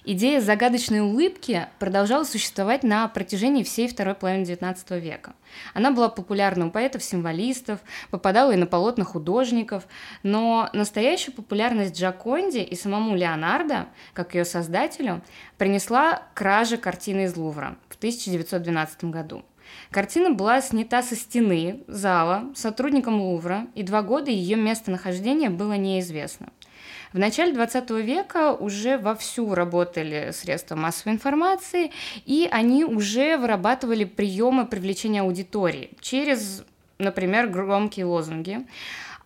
Идея 0.09 0.39
загадочной 0.39 1.01
улыбки 1.01 1.67
продолжала 1.79 2.23
существовать 2.23 2.83
на 2.83 3.09
протяжении 3.09 3.63
всей 3.63 3.89
второй 3.89 4.15
половины 4.15 4.43
XIX 4.43 4.99
века. 5.01 5.35
Она 5.73 5.91
была 5.91 6.07
популярна 6.07 6.67
у 6.67 6.71
поэтов-символистов, 6.71 7.81
попадала 8.09 8.53
и 8.53 8.55
на 8.55 8.67
полотна 8.67 9.03
художников, 9.03 9.85
но 10.23 10.69
настоящую 10.71 11.35
популярность 11.35 11.99
Джаконде 11.99 12.63
и 12.63 12.73
самому 12.77 13.17
Леонардо, 13.17 13.87
как 14.13 14.33
ее 14.33 14.45
создателю, 14.45 15.21
принесла 15.57 16.23
кража 16.35 16.77
картины 16.77 17.25
из 17.25 17.35
Лувра 17.35 17.75
в 17.89 17.97
1912 17.97 19.03
году. 19.05 19.43
Картина 19.91 20.31
была 20.31 20.61
снята 20.61 21.01
со 21.01 21.15
стены 21.15 21.81
зала 21.87 22.45
сотрудником 22.55 23.21
Лувра, 23.21 23.67
и 23.75 23.83
два 23.83 24.01
года 24.01 24.31
ее 24.31 24.55
местонахождение 24.55 25.49
было 25.49 25.73
неизвестно. 25.73 26.47
В 27.13 27.19
начале 27.19 27.53
20 27.53 27.89
века 27.91 28.53
уже 28.53 28.97
вовсю 28.97 29.55
работали 29.55 30.31
средства 30.33 30.75
массовой 30.75 31.13
информации, 31.13 31.91
и 32.25 32.47
они 32.51 32.83
уже 32.83 33.37
вырабатывали 33.37 34.03
приемы 34.03 34.65
привлечения 34.67 35.21
аудитории 35.21 35.91
через, 36.01 36.65
например, 36.99 37.47
громкие 37.47 38.05
лозунги. 38.05 38.65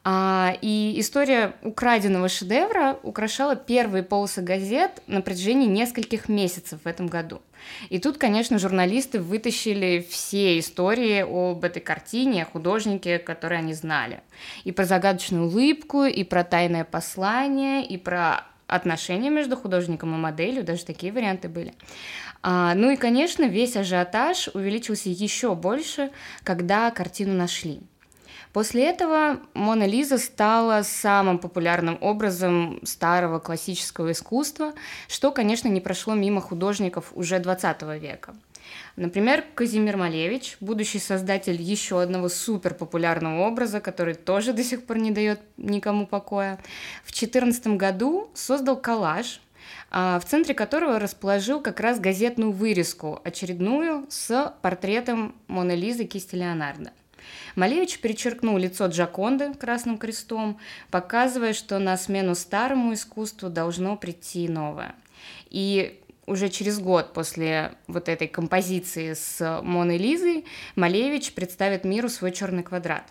А, 0.03 0.58
и 0.62 0.96
история 1.00 1.53
украденного 1.62 2.27
шедевра 2.27 2.98
украшала 3.03 3.55
первые 3.55 4.03
полосы 4.03 4.41
газет 4.41 5.03
на 5.05 5.22
протяжении 5.22 5.67
нескольких 5.67 6.27
месяцев 6.27 6.79
в 6.84 6.88
этом 6.88 7.08
году. 7.08 7.41
И 7.89 8.00
тут, 8.00 8.17
конечно, 8.17 8.58
журналисты 8.58 9.20
вытащили 9.20 10.05
все 10.10 10.58
истории 10.58 11.22
об 11.22 11.63
этой 11.63 11.81
картине, 11.81 12.43
о 12.43 12.46
художнике, 12.48 13.20
которые 13.20 13.60
они 13.60 13.75
знали. 13.75 14.22
И 14.63 14.72
про 14.72 14.86
загадочную 14.86 15.46
улыбку, 15.46 16.05
и 16.05 16.24
про 16.24 16.43
тайное 16.43 16.84
послание, 16.84 17.86
и 17.86 17.98
про 17.98 18.46
отношения 18.65 19.29
между 19.29 19.55
художником 19.55 20.15
и 20.15 20.17
моделью, 20.17 20.63
даже 20.63 20.84
такие 20.86 21.13
варианты 21.13 21.48
были. 21.48 21.74
А, 22.41 22.74
ну 22.74 22.89
и, 22.89 22.96
конечно, 22.96 23.43
весь 23.43 23.75
ажиотаж 23.75 24.50
увеличился 24.55 25.10
еще 25.10 25.53
больше, 25.53 26.10
когда 26.43 26.89
картину 26.89 27.34
нашли. 27.36 27.81
После 28.53 28.86
этого 28.86 29.39
Мона 29.53 29.86
Лиза 29.86 30.17
стала 30.17 30.84
самым 30.84 31.39
популярным 31.39 31.98
образом 32.01 32.79
старого 32.84 33.39
классического 33.39 34.12
искусства, 34.12 34.74
что, 35.08 35.31
конечно, 35.31 35.70
не 35.70 35.79
прошло 35.79 36.15
мимо 36.15 36.41
художников 36.41 37.12
уже 37.15 37.39
20 37.39 37.81
века. 38.01 38.36
Например, 38.96 39.43
Казимир 39.55 39.98
Малевич, 39.98 40.58
будущий 40.60 41.00
создатель 41.00 41.62
еще 41.62 42.01
одного 42.01 42.29
супер 42.29 42.74
популярного 42.74 43.48
образа, 43.48 43.79
который 43.79 44.15
тоже 44.15 44.53
до 44.53 44.63
сих 44.63 44.86
пор 44.86 44.98
не 44.98 45.12
дает 45.12 45.39
никому 45.58 46.05
покоя, 46.05 46.58
в 47.03 47.12
2014 47.12 47.77
году 47.77 48.29
создал 48.34 48.77
коллаж, 48.77 49.41
а, 49.89 50.20
в 50.20 50.25
центре 50.25 50.53
которого 50.53 51.00
расположил 51.00 51.62
как 51.62 51.79
раз 51.79 52.00
газетную 52.00 52.51
вырезку, 52.51 53.22
очередную 53.24 54.05
с 54.10 54.53
портретом 54.62 55.36
Моны 55.48 55.74
Лизы 55.74 56.05
кисти 56.05 56.36
Леонардо. 56.36 56.91
Малевич 57.55 58.00
перечеркнул 58.00 58.57
лицо 58.57 58.88
Джаконды 58.88 59.53
красным 59.53 59.97
крестом, 59.97 60.59
показывая, 60.89 61.53
что 61.53 61.79
на 61.79 61.97
смену 61.97 62.35
старому 62.35 62.93
искусству 62.93 63.50
должно 63.50 63.97
прийти 63.97 64.47
новое. 64.47 64.95
И 65.50 66.00
уже 66.25 66.50
через 66.50 66.79
год 66.79 67.13
после 67.13 67.73
вот 67.88 68.07
этой 68.07 68.27
композиции 68.27 69.13
с 69.13 69.61
Моной 69.63 69.97
Лизой 69.97 70.45
Малевич 70.75 71.33
представит 71.33 71.83
миру 71.83 72.09
свой 72.09 72.31
черный 72.31 72.63
квадрат. 72.63 73.03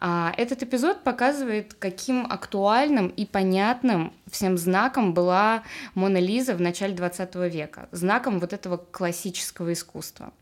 А 0.00 0.32
этот 0.36 0.62
эпизод 0.62 1.02
показывает, 1.02 1.74
каким 1.74 2.26
актуальным 2.30 3.08
и 3.08 3.26
понятным 3.26 4.12
всем 4.30 4.56
знаком 4.56 5.12
была 5.12 5.64
Мона 5.94 6.18
Лиза 6.18 6.54
в 6.54 6.60
начале 6.60 6.94
20 6.94 7.34
века, 7.52 7.88
знаком 7.90 8.38
вот 8.38 8.52
этого 8.52 8.76
классического 8.76 9.72
искусства. 9.72 10.32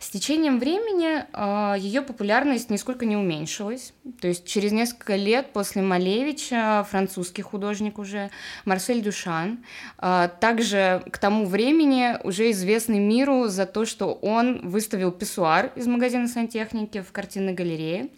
С 0.00 0.10
течением 0.10 0.58
времени 0.58 1.24
э, 1.32 1.78
ее 1.78 2.02
популярность 2.02 2.70
нисколько 2.70 3.06
не 3.06 3.16
уменьшилась. 3.16 3.92
То 4.20 4.28
есть 4.28 4.46
через 4.46 4.72
несколько 4.72 5.16
лет 5.16 5.52
после 5.52 5.82
Малевича 5.82 6.86
французский 6.90 7.42
художник 7.42 7.98
уже 7.98 8.30
Марсель 8.64 9.00
Дюшан, 9.00 9.64
э, 9.98 10.28
также 10.40 11.02
к 11.10 11.18
тому 11.18 11.46
времени 11.46 12.18
уже 12.24 12.50
известный 12.50 12.98
миру 12.98 13.48
за 13.48 13.66
то, 13.66 13.84
что 13.84 14.12
он 14.12 14.68
выставил 14.68 15.12
писсуар 15.12 15.72
из 15.76 15.86
магазина 15.86 16.28
сантехники 16.28 17.00
в 17.00 17.12
картинной 17.12 17.54
галерее, 17.54 18.08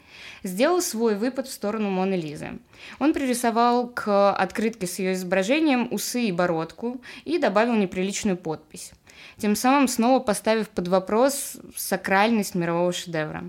сделал 0.43 0.81
свой 0.81 1.15
выпад 1.15 1.47
в 1.47 1.53
сторону 1.53 1.91
Моны 1.91 2.15
Лизы. 2.15 2.59
Он 2.99 3.13
пририсовал 3.13 3.89
к 3.89 4.33
открытке 4.33 4.87
с 4.87 4.99
ее 4.99 5.13
изображением 5.13 5.89
усы 5.91 6.25
и 6.25 6.33
бородку 6.33 7.01
и 7.25 7.39
добавил 7.39 7.75
неприличную 7.75 8.37
подпись 8.37 8.93
тем 9.39 9.57
самым 9.57 9.89
снова 9.89 10.21
поставив 10.21 10.69
под 10.69 10.89
вопрос 10.89 11.57
сакральность 11.77 12.55
мирового 12.55 12.93
шедевра. 12.93 13.45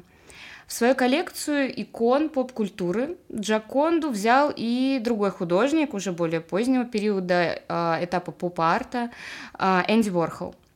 В 0.68 0.74
свою 0.74 0.96
коллекцию 0.96 1.82
икон 1.82 2.28
поп-культуры 2.28 3.18
Джаконду 3.34 4.10
взял 4.10 4.52
и 4.54 5.00
другой 5.02 5.32
художник 5.32 5.94
уже 5.94 6.12
более 6.12 6.42
позднего 6.42 6.84
периода 6.84 7.62
э, 7.68 8.04
этапа 8.04 8.32
поп-арта 8.34 9.12
э, 9.58 9.82
Энди 9.88 10.10
Ворхол– 10.10 10.56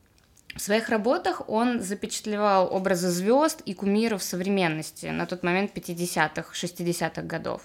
в 0.54 0.60
своих 0.60 0.88
работах 0.88 1.48
он 1.48 1.80
запечатлевал 1.80 2.72
образы 2.72 3.08
звезд 3.08 3.62
и 3.64 3.74
кумиров 3.74 4.22
современности 4.22 5.06
на 5.06 5.26
тот 5.26 5.42
момент 5.42 5.72
50-х, 5.74 6.52
60-х 6.52 7.22
годов. 7.22 7.62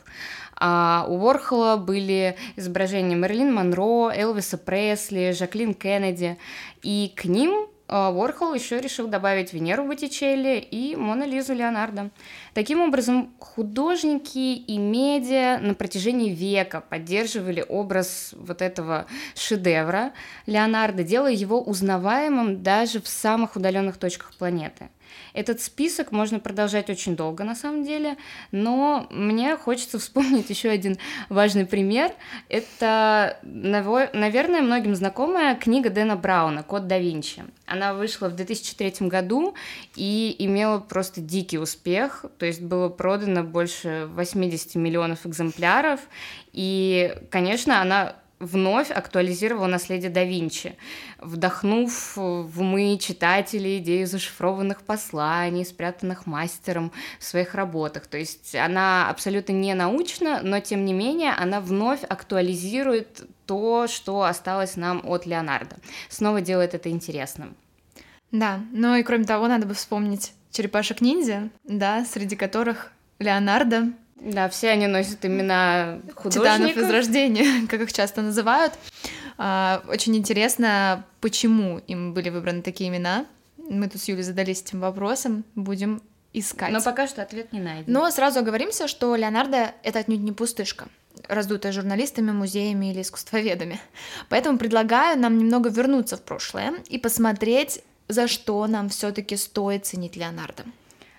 А 0.56 1.06
у 1.08 1.18
Уорхола 1.18 1.78
были 1.78 2.38
изображения 2.56 3.16
Мерлин 3.16 3.54
Монро, 3.54 4.12
Элвиса 4.16 4.58
Пресли, 4.58 5.32
Жаклин 5.32 5.74
Кеннеди, 5.74 6.38
и 6.82 7.14
к 7.16 7.26
ним 7.26 7.68
Уорхол 7.88 8.54
еще 8.54 8.82
решил 8.82 9.08
добавить 9.08 9.54
Венеру 9.54 9.86
Боттичелли 9.86 10.60
и 10.60 10.96
Мона 10.96 11.24
Лизу 11.24 11.54
Леонардо. 11.54 12.10
Таким 12.54 12.82
образом, 12.82 13.34
художники 13.40 14.56
и 14.56 14.78
медиа 14.78 15.58
на 15.60 15.74
протяжении 15.74 16.34
века 16.34 16.82
поддерживали 16.82 17.64
образ 17.68 18.34
вот 18.38 18.62
этого 18.62 19.06
шедевра 19.36 20.12
Леонардо, 20.48 21.04
делая 21.04 21.32
его 21.32 21.62
узнаваемым 21.62 22.62
даже 22.62 23.02
в 23.02 23.08
самых 23.08 23.56
удаленных 23.56 23.98
точках 23.98 24.34
планеты. 24.36 24.90
Этот 25.34 25.62
список 25.62 26.12
можно 26.12 26.40
продолжать 26.40 26.90
очень 26.90 27.16
долго, 27.16 27.44
на 27.44 27.56
самом 27.56 27.84
деле, 27.84 28.18
но 28.52 29.08
мне 29.10 29.56
хочется 29.56 30.00
вспомнить 30.08 30.50
еще 30.50 30.70
один 30.70 30.98
важный 31.30 31.66
пример. 31.66 32.12
Это, 32.50 33.38
наверное, 33.44 34.62
многим 34.62 34.96
знакомая 34.96 35.56
книга 35.56 35.90
Дэна 35.90 36.16
Брауна 36.16 36.64
«Код 36.64 36.88
да 36.88 36.98
Винчи». 36.98 37.44
Она 37.66 37.94
вышла 37.94 38.30
в 38.30 38.36
2003 38.36 39.08
году 39.08 39.56
и 39.96 40.36
имела 40.40 40.80
просто 40.80 41.22
дикий 41.22 41.60
успех, 41.60 42.26
то 42.38 42.46
есть 42.46 42.62
было 42.62 42.90
продано 42.90 43.44
больше 43.44 44.08
80 44.14 44.76
миллионов 44.76 45.26
экземпляров, 45.26 46.00
и, 46.54 47.14
конечно, 47.30 47.82
она 47.82 48.16
вновь 48.40 48.92
актуализировал 48.92 49.68
наследие 49.68 50.10
да 50.10 50.24
Винчи, 50.24 50.76
вдохнув 51.20 52.16
в 52.16 52.60
умы 52.62 52.98
читателей 53.00 53.80
идею 53.80 54.08
зашифрованных 54.08 54.82
посланий, 54.82 55.66
спрятанных 55.66 56.26
мастером 56.26 56.92
в 57.20 57.24
своих 57.24 57.56
работах. 57.56 58.08
То 58.08 58.18
есть 58.18 58.56
она 58.56 59.10
абсолютно 59.10 59.54
не 59.54 59.74
научна, 59.74 60.42
но 60.44 60.60
тем 60.60 60.86
не 60.86 60.94
менее 60.94 61.32
она 61.34 61.62
вновь 61.62 62.04
актуализирует 62.04 63.28
то, 63.46 63.88
что 63.88 64.24
осталось 64.24 64.76
нам 64.76 65.02
от 65.06 65.26
Леонардо. 65.26 65.78
Снова 66.10 66.42
делает 66.42 66.74
это 66.74 66.90
интересным. 66.90 67.56
Да, 68.32 68.60
ну 68.72 68.96
и 68.96 69.04
кроме 69.04 69.24
того, 69.24 69.48
надо 69.48 69.66
бы 69.66 69.74
вспомнить 69.74 70.34
черепашек-ниндзя, 70.52 71.50
да, 71.64 72.06
среди 72.06 72.36
которых 72.36 72.92
Леонардо 73.20 73.94
да, 74.20 74.50
все 74.50 74.70
они 74.70 74.88
носят 74.88 75.24
имена 75.26 76.00
художников. 76.16 76.34
Титанов 76.34 76.78
из 76.78 76.90
рождения, 76.90 77.68
как 77.70 77.82
их 77.82 77.94
часто 77.94 78.22
называют. 78.22 78.74
А, 79.38 79.84
очень 79.88 80.16
интересно, 80.16 81.06
почему 81.22 81.80
им 81.88 82.14
были 82.14 82.30
выбраны 82.30 82.62
такие 82.62 82.90
имена. 82.90 83.26
Мы 83.58 83.88
тут 83.90 84.02
с 84.02 84.08
Юлей 84.08 84.24
задались 84.24 84.62
этим 84.62 84.80
вопросом, 84.80 85.44
будем 85.56 86.02
искать. 86.34 86.72
Но 86.72 86.82
пока 86.82 87.08
что 87.08 87.22
ответ 87.22 87.54
не 87.54 87.60
найден. 87.60 87.92
Но 87.92 88.10
сразу 88.12 88.40
оговоримся, 88.40 88.88
что 88.88 89.16
Леонардо— 89.16 89.74
это 89.84 90.00
отнюдь 90.00 90.22
не 90.22 90.32
пустышка 90.32 90.88
раздутая 91.28 91.72
журналистами, 91.72 92.32
музеями 92.32 92.92
или 92.92 93.02
искусствоведами. 93.02 93.80
Поэтому 94.30 94.58
предлагаю 94.58 95.20
нам 95.20 95.38
немного 95.38 95.70
вернуться 95.70 96.18
в 96.18 96.22
прошлое 96.22 96.76
и 96.90 96.98
посмотреть, 96.98 97.82
за 98.08 98.28
что 98.28 98.66
нам 98.68 98.90
все-таки 98.90 99.36
стоит 99.36 99.86
ценить 99.86 100.16
Леонардо. 100.16 100.64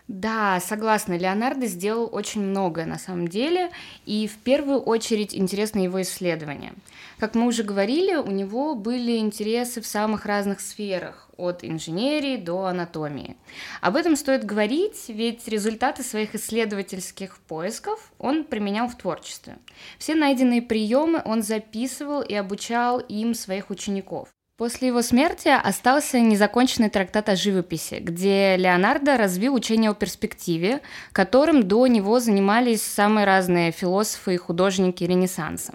Да, 0.08 0.58
согласна. 0.60 1.18
Леонардо 1.18 1.66
сделал 1.66 2.08
очень 2.10 2.40
многое 2.40 2.86
на 2.86 2.98
самом 2.98 3.28
деле, 3.28 3.70
и 4.06 4.26
в 4.26 4.38
первую 4.38 4.80
очередь 4.80 5.34
интересны 5.34 5.80
его 5.80 6.00
исследования. 6.00 6.72
Как 7.18 7.34
мы 7.34 7.46
уже 7.46 7.62
говорили, 7.62 8.14
у 8.14 8.30
него 8.30 8.74
были 8.74 9.18
интересы 9.18 9.82
в 9.82 9.86
самых 9.86 10.24
разных 10.24 10.60
сферах, 10.60 11.28
от 11.36 11.62
инженерии 11.62 12.38
до 12.38 12.64
анатомии. 12.64 13.36
Об 13.82 13.96
этом 13.96 14.16
стоит 14.16 14.44
говорить, 14.44 15.04
ведь 15.08 15.46
результаты 15.46 16.02
своих 16.02 16.34
исследовательских 16.34 17.36
поисков 17.40 18.10
он 18.18 18.44
применял 18.44 18.88
в 18.88 18.96
творчестве. 18.96 19.58
Все 19.98 20.14
найденные 20.14 20.62
приемы 20.62 21.20
он 21.22 21.42
записывал 21.42 22.22
и 22.22 22.32
обучал 22.32 22.98
им 22.98 23.34
своих 23.34 23.68
учеников. 23.68 24.30
После 24.58 24.88
его 24.88 25.02
смерти 25.02 25.46
остался 25.46 26.18
незаконченный 26.18 26.90
трактат 26.90 27.28
о 27.28 27.36
живописи, 27.36 28.00
где 28.00 28.56
Леонардо 28.56 29.16
развил 29.16 29.54
учение 29.54 29.88
о 29.88 29.94
перспективе, 29.94 30.80
которым 31.12 31.62
до 31.62 31.86
него 31.86 32.18
занимались 32.18 32.82
самые 32.82 33.24
разные 33.24 33.70
философы 33.70 34.34
и 34.34 34.36
художники 34.36 35.04
Ренессанса. 35.04 35.74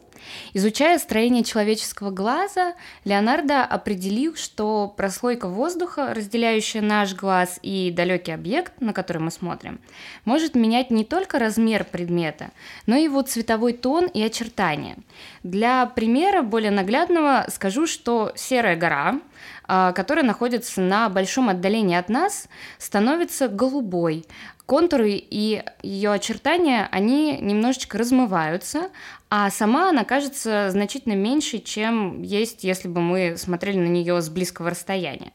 Изучая 0.53 0.99
строение 0.99 1.43
человеческого 1.43 2.12
глаза, 2.12 2.73
Леонардо 3.05 3.63
определил, 3.63 4.36
что 4.36 4.93
прослойка 4.95 5.47
воздуха, 5.47 6.13
разделяющая 6.13 6.81
наш 6.81 7.13
глаз 7.13 7.59
и 7.62 7.91
далекий 7.95 8.31
объект, 8.31 8.79
на 8.81 8.93
который 8.93 9.19
мы 9.19 9.31
смотрим, 9.31 9.79
может 10.25 10.55
менять 10.55 10.91
не 10.91 11.05
только 11.05 11.39
размер 11.39 11.83
предмета, 11.83 12.51
но 12.86 12.95
и 12.95 13.03
его 13.03 13.21
цветовой 13.21 13.73
тон 13.73 14.05
и 14.05 14.21
очертания. 14.21 14.97
Для 15.43 15.86
примера 15.86 16.41
более 16.41 16.71
наглядного 16.71 17.45
скажу, 17.49 17.88
что 17.88 18.31
серая 18.36 18.75
гора, 18.75 19.19
а, 19.65 19.91
которая 19.93 20.25
находится 20.25 20.81
на 20.81 21.09
большом 21.09 21.49
отдалении 21.49 21.95
от 21.95 22.09
нас, 22.09 22.47
становится 22.77 23.47
голубой, 23.47 24.25
контуры 24.65 25.12
и 25.12 25.63
ее 25.82 26.12
очертания, 26.12 26.88
они 26.91 27.38
немножечко 27.39 27.97
размываются, 27.97 28.89
а 29.30 29.49
сама 29.49 29.89
она 29.89 30.04
кажется 30.04 30.69
значительно 30.71 31.13
меньше, 31.13 31.60
чем 31.60 32.21
есть, 32.21 32.63
если 32.63 32.88
бы 32.88 33.02
мы 33.02 33.36
смотрели 33.38 33.78
на 33.78 33.88
нее 33.88 34.21
с 34.21 34.30
близкого 34.30 34.69
расстояния. 34.69 35.32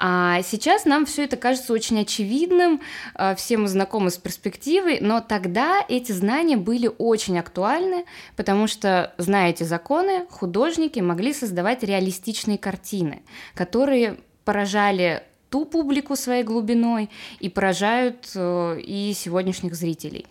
А 0.00 0.42
сейчас 0.42 0.84
нам 0.84 1.06
все 1.06 1.24
это 1.24 1.36
кажется 1.36 1.72
очень 1.72 2.00
очевидным, 2.00 2.80
а, 3.14 3.34
все 3.34 3.56
мы 3.56 3.66
знакомы 3.66 4.10
с 4.10 4.16
перспективой, 4.16 4.98
но 5.00 5.20
тогда 5.20 5.84
эти 5.88 6.12
знания 6.12 6.56
были 6.56 6.88
очень 6.98 7.38
актуальны, 7.38 8.04
потому 8.36 8.68
что, 8.68 9.12
зная 9.18 9.50
эти 9.50 9.64
законы, 9.64 10.26
художники 10.30 11.00
могли 11.00 11.32
создавать 11.32 11.82
реалистичные 11.82 12.58
картины, 12.58 13.22
которые 13.54 14.18
поражали 14.44 15.24
ту 15.50 15.64
публику 15.64 16.16
своей 16.16 16.44
глубиной 16.44 17.10
и 17.40 17.48
поражают 17.48 18.30
э, 18.34 18.80
и 18.80 19.12
сегодняшних 19.14 19.74
зрителей. 19.74 20.26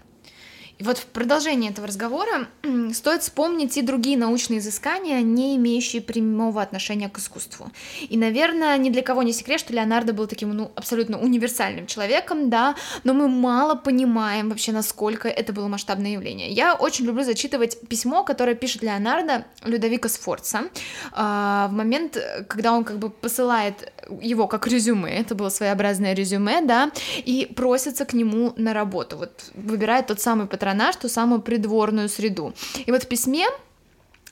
И 0.77 0.83
вот 0.83 0.97
в 0.97 1.05
продолжении 1.05 1.69
этого 1.69 1.87
разговора 1.87 2.47
стоит 2.93 3.23
вспомнить 3.23 3.77
и 3.77 3.81
другие 3.81 4.17
научные 4.17 4.59
изыскания, 4.59 5.21
не 5.21 5.55
имеющие 5.55 6.01
прямого 6.01 6.61
отношения 6.61 7.09
к 7.09 7.17
искусству. 7.17 7.71
И, 8.07 8.17
наверное, 8.17 8.77
ни 8.77 8.89
для 8.89 9.01
кого 9.01 9.23
не 9.23 9.33
секрет, 9.33 9.59
что 9.59 9.73
Леонардо 9.73 10.13
был 10.13 10.27
таким 10.27 10.49
ну, 10.51 10.71
абсолютно 10.75 11.19
универсальным 11.19 11.87
человеком, 11.87 12.49
да, 12.49 12.75
но 13.03 13.13
мы 13.13 13.27
мало 13.27 13.75
понимаем 13.75 14.49
вообще, 14.49 14.71
насколько 14.71 15.27
это 15.27 15.51
было 15.51 15.67
масштабное 15.67 16.11
явление. 16.11 16.51
Я 16.51 16.75
очень 16.75 17.05
люблю 17.05 17.23
зачитывать 17.23 17.79
письмо, 17.87 18.23
которое 18.23 18.55
пишет 18.55 18.83
Леонардо 18.83 19.45
Людовика 19.63 20.09
Сфорца 20.09 20.63
в 21.11 21.69
момент, 21.71 22.17
когда 22.47 22.73
он 22.73 22.83
как 22.83 22.99
бы 22.99 23.09
посылает 23.09 23.91
его 24.21 24.47
как 24.47 24.67
резюме, 24.67 25.09
это 25.19 25.35
было 25.35 25.49
своеобразное 25.49 26.13
резюме, 26.13 26.61
да, 26.61 26.91
и 27.17 27.51
просится 27.55 28.05
к 28.05 28.13
нему 28.13 28.53
на 28.57 28.73
работу, 28.73 29.17
вот 29.17 29.45
выбирает 29.53 30.07
тот 30.07 30.21
самый 30.21 30.47
патронаж, 30.67 30.95
ту 30.95 31.09
самую 31.09 31.41
придворную 31.41 32.09
среду. 32.09 32.53
И 32.87 32.91
вот 32.91 33.03
в 33.03 33.07
письме 33.07 33.45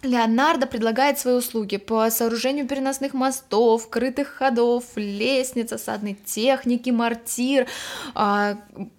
Леонардо 0.05 0.67
предлагает 0.67 1.19
свои 1.19 1.35
услуги 1.35 1.77
по 1.77 2.09
сооружению 2.09 2.67
переносных 2.67 3.13
мостов, 3.13 3.89
крытых 3.89 4.27
ходов, 4.27 4.83
лестниц, 4.95 5.71
осадной 5.71 6.17
техники, 6.25 6.89
мортир, 6.89 7.67
а, 8.13 8.57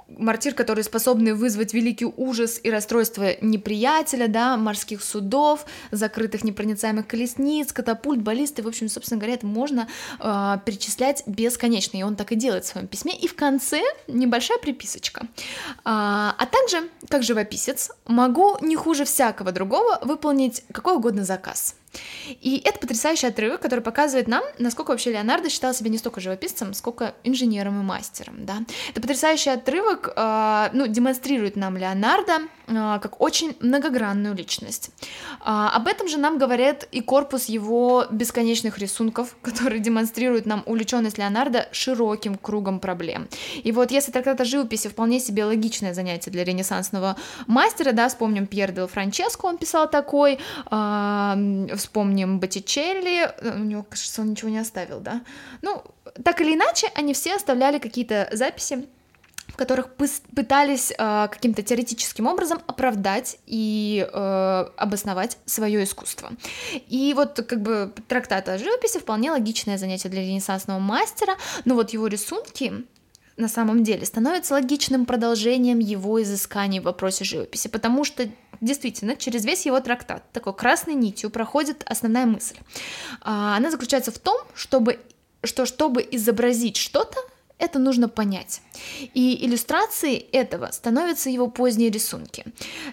мортир, 0.08 0.54
которые 0.54 0.84
способны 0.84 1.34
вызвать 1.34 1.74
великий 1.74 2.06
ужас 2.06 2.60
и 2.62 2.70
расстройство 2.70 3.36
неприятеля, 3.40 4.28
да, 4.28 4.56
морских 4.56 5.02
судов, 5.02 5.66
закрытых 5.90 6.44
непроницаемых 6.44 7.06
колесниц, 7.06 7.72
катапульт, 7.72 8.22
баллисты, 8.22 8.62
в 8.62 8.68
общем, 8.68 8.88
собственно 8.88 9.18
говоря, 9.18 9.34
это 9.34 9.46
можно 9.46 9.88
э, 10.20 10.58
перечислять 10.64 11.22
бесконечно, 11.26 11.96
и 11.96 12.02
он 12.02 12.16
так 12.16 12.32
и 12.32 12.36
делает 12.36 12.64
в 12.64 12.68
своем 12.68 12.86
письме. 12.86 13.16
И 13.16 13.26
в 13.26 13.34
конце 13.34 13.80
небольшая 14.08 14.58
приписочка. 14.58 15.26
А, 15.84 16.34
а 16.38 16.46
также, 16.46 16.88
как 17.08 17.22
живописец, 17.22 17.90
могу 18.06 18.56
не 18.60 18.76
хуже 18.76 19.04
всякого 19.04 19.52
другого 19.52 19.98
выполнить 20.02 20.62
какой 20.72 20.95
угодно 20.96 21.24
заказ. 21.24 21.74
И 22.40 22.60
это 22.64 22.78
потрясающий 22.78 23.28
отрывок, 23.28 23.60
который 23.60 23.80
показывает 23.80 24.28
нам, 24.28 24.42
насколько 24.58 24.90
вообще 24.90 25.12
Леонардо 25.12 25.48
считал 25.48 25.74
себя 25.74 25.90
не 25.90 25.98
столько 25.98 26.20
живописцем, 26.20 26.74
сколько 26.74 27.14
инженером 27.24 27.80
и 27.80 27.84
мастером, 27.84 28.44
да. 28.44 28.58
Это 28.90 29.00
потрясающий 29.00 29.50
отрывок, 29.50 30.12
э, 30.14 30.68
ну, 30.72 30.86
демонстрирует 30.86 31.56
нам 31.56 31.76
Леонардо 31.76 32.42
э, 32.66 32.98
как 33.00 33.20
очень 33.20 33.56
многогранную 33.60 34.34
личность. 34.34 34.90
Э, 35.40 35.68
об 35.72 35.86
этом 35.86 36.08
же 36.08 36.18
нам 36.18 36.38
говорят 36.38 36.86
и 36.90 37.00
корпус 37.00 37.46
его 37.46 38.06
бесконечных 38.10 38.78
рисунков, 38.78 39.36
которые 39.42 39.80
демонстрируют 39.80 40.46
нам 40.46 40.62
увлеченность 40.66 41.18
Леонардо 41.18 41.68
широким 41.72 42.36
кругом 42.36 42.80
проблем. 42.80 43.28
И 43.62 43.72
вот 43.72 43.90
если 43.90 44.12
трактат 44.12 44.40
о 44.40 44.44
живописи 44.44 44.88
вполне 44.88 45.20
себе 45.20 45.44
логичное 45.44 45.94
занятие 45.94 46.30
для 46.30 46.44
ренессансного 46.44 47.16
мастера, 47.46 47.92
да, 47.92 48.08
вспомним 48.08 48.46
Пьер 48.46 48.72
де 48.72 48.86
Франческо, 48.86 49.46
он 49.46 49.58
писал 49.58 49.88
такой, 49.88 50.38
э, 50.70 51.76
вспомним 51.86 52.40
Боттичелли, 52.40 53.32
у 53.42 53.58
него, 53.58 53.84
кажется, 53.84 54.20
он 54.20 54.30
ничего 54.30 54.50
не 54.50 54.58
оставил, 54.58 54.98
да? 55.00 55.22
Ну, 55.62 55.84
так 56.24 56.40
или 56.40 56.54
иначе, 56.54 56.90
они 56.94 57.14
все 57.14 57.36
оставляли 57.36 57.78
какие-то 57.78 58.28
записи, 58.32 58.86
в 59.46 59.56
которых 59.56 59.94
пытались 60.34 60.90
э, 60.90 61.28
каким-то 61.30 61.62
теоретическим 61.62 62.26
образом 62.26 62.60
оправдать 62.66 63.38
и 63.46 64.04
э, 64.12 64.66
обосновать 64.76 65.38
свое 65.46 65.84
искусство. 65.84 66.32
И 66.88 67.14
вот 67.14 67.40
как 67.48 67.62
бы 67.62 67.92
трактат 68.08 68.48
о 68.48 68.58
живописи 68.58 68.98
вполне 68.98 69.30
логичное 69.30 69.78
занятие 69.78 70.08
для 70.08 70.22
ренессансного 70.22 70.80
мастера, 70.80 71.36
но 71.64 71.76
вот 71.76 71.90
его 71.90 72.08
рисунки 72.08 72.84
на 73.36 73.48
самом 73.48 73.84
деле 73.84 74.06
становится 74.06 74.54
логичным 74.54 75.04
продолжением 75.06 75.78
его 75.78 76.22
изысканий 76.22 76.80
в 76.80 76.84
вопросе 76.84 77.24
живописи, 77.24 77.68
потому 77.68 78.04
что 78.04 78.28
действительно 78.60 79.16
через 79.16 79.44
весь 79.44 79.66
его 79.66 79.78
трактат 79.80 80.22
такой 80.32 80.54
красной 80.54 80.94
нитью 80.94 81.30
проходит 81.30 81.84
основная 81.86 82.26
мысль. 82.26 82.56
А, 83.20 83.56
она 83.56 83.70
заключается 83.70 84.10
в 84.10 84.18
том, 84.18 84.38
чтобы, 84.54 84.98
что 85.42 85.66
чтобы 85.66 86.06
изобразить 86.10 86.76
что-то, 86.76 87.18
это 87.58 87.78
нужно 87.78 88.08
понять. 88.08 88.60
И 89.14 89.44
иллюстрацией 89.44 90.16
этого 90.32 90.70
становятся 90.72 91.30
его 91.30 91.48
поздние 91.48 91.90
рисунки. 91.90 92.44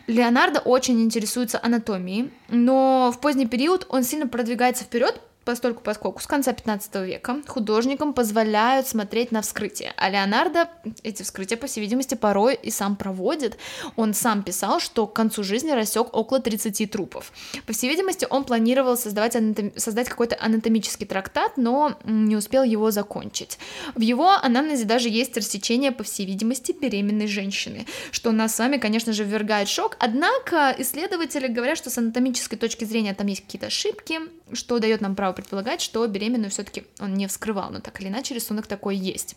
Леонардо 0.07 0.59
очень 0.59 1.01
интересуется 1.01 1.59
анатомией, 1.61 2.31
но 2.49 3.11
в 3.13 3.19
поздний 3.19 3.47
период 3.47 3.85
он 3.89 4.03
сильно 4.03 4.27
продвигается 4.27 4.85
вперед, 4.85 5.19
постольку 5.45 5.81
поскольку 5.83 6.21
с 6.21 6.27
конца 6.27 6.53
15 6.53 6.95
века 7.05 7.37
художникам 7.47 8.13
позволяют 8.13 8.87
смотреть 8.87 9.31
на 9.31 9.41
вскрытие, 9.41 9.93
а 9.97 10.09
Леонардо 10.09 10.69
эти 11.03 11.23
вскрытия, 11.23 11.57
по 11.57 11.67
всей 11.67 11.81
видимости, 11.81 12.15
порой 12.15 12.55
и 12.55 12.71
сам 12.71 12.95
проводит. 12.95 13.57
Он 13.95 14.13
сам 14.13 14.43
писал, 14.43 14.79
что 14.79 15.07
к 15.07 15.13
концу 15.13 15.43
жизни 15.43 15.71
рассек 15.71 16.15
около 16.15 16.39
30 16.39 16.91
трупов. 16.91 17.31
По 17.65 17.73
всей 17.73 17.89
видимости, 17.89 18.27
он 18.29 18.43
планировал 18.43 18.97
создавать 18.97 19.35
анатом... 19.35 19.71
создать 19.75 20.09
какой-то 20.09 20.37
анатомический 20.39 21.05
трактат, 21.05 21.57
но 21.57 21.97
не 22.05 22.35
успел 22.35 22.63
его 22.63 22.91
закончить. 22.91 23.57
В 23.95 24.01
его 24.01 24.31
анамнезе 24.31 24.85
даже 24.85 25.09
есть 25.09 25.35
рассечение, 25.37 25.91
по 25.91 26.03
всей 26.03 26.25
видимости, 26.25 26.71
беременной 26.71 27.27
женщины, 27.27 27.85
что 28.11 28.31
нас 28.31 28.55
с 28.55 28.59
вами, 28.59 28.77
конечно 28.77 29.13
же, 29.13 29.23
ввергает 29.23 29.67
шок, 29.67 29.97
однако 29.99 30.75
исследователи 30.77 31.47
говорят, 31.47 31.77
что 31.77 31.89
с 31.89 31.97
анатомической 31.97 32.57
точки 32.57 32.85
зрения 32.85 33.13
там 33.13 33.27
есть 33.27 33.41
какие-то 33.41 33.67
ошибки, 33.67 34.19
что 34.55 34.79
дает 34.79 35.01
нам 35.01 35.15
право 35.15 35.33
предполагать, 35.33 35.81
что 35.81 36.05
беременную 36.07 36.51
все-таки 36.51 36.85
он 36.99 37.13
не 37.13 37.27
вскрывал, 37.27 37.71
но 37.71 37.79
так 37.79 37.99
или 38.01 38.07
иначе 38.07 38.35
рисунок 38.35 38.67
такой 38.67 38.95
есть. 38.95 39.35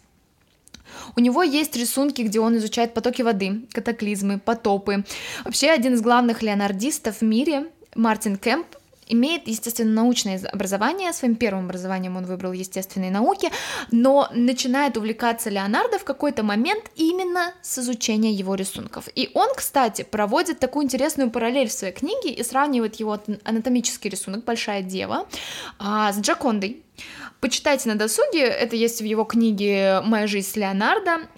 У 1.17 1.21
него 1.21 1.43
есть 1.43 1.77
рисунки, 1.77 2.23
где 2.23 2.41
он 2.41 2.57
изучает 2.59 2.95
потоки 2.95 3.23
воды, 3.23 3.67
катаклизмы, 3.73 4.39
потопы. 4.39 5.05
Вообще 5.45 5.71
один 5.71 5.95
из 5.95 6.01
главных 6.01 6.43
леонардистов 6.43 7.21
в 7.21 7.23
мире, 7.23 7.67
Мартин 7.95 8.37
Кэмп, 8.37 8.67
имеет, 9.07 9.49
естественно, 9.49 9.92
научное 9.92 10.40
образование, 10.53 11.12
своим 11.12 11.37
первым 11.37 11.66
образованием 11.66 12.16
он 12.16 12.27
выбрал 12.27 12.53
естественные 12.53 13.11
науки, 13.11 13.51
но 13.90 14.29
начинает 14.33 14.97
увлекаться 14.97 15.51
Леонардо 15.51 15.99
в 15.99 16.05
какой-то 16.05 16.42
момент 16.42 16.85
именно 16.97 17.55
с 17.62 17.79
изучения 17.79 18.33
его 18.33 18.55
рисунков. 18.55 19.09
И 19.14 19.31
он, 19.35 19.49
кстати, 19.55 20.03
проводит 20.03 20.59
такую 20.59 20.85
интересную 20.85 21.31
параллель 21.31 21.69
в 21.69 21.73
своей 21.73 21.92
книге 21.92 22.31
и 22.31 22.42
сравнивает 22.42 22.97
его 22.97 23.19
анатомический 23.45 24.11
рисунок 24.11 24.45
«Большая 24.45 24.83
дева» 24.83 25.27
а, 25.79 26.12
с 26.12 26.19
Джакондой. 26.19 26.83
Почитайте 27.40 27.88
на 27.88 27.97
досуге, 27.97 28.40
это 28.40 28.77
есть 28.77 29.01
в 29.01 29.05
его 29.05 29.25
книге 29.25 30.01
«Моя 30.05 30.27
жизнь 30.27 30.49
с 30.49 30.57
Леонардо». 30.57 31.29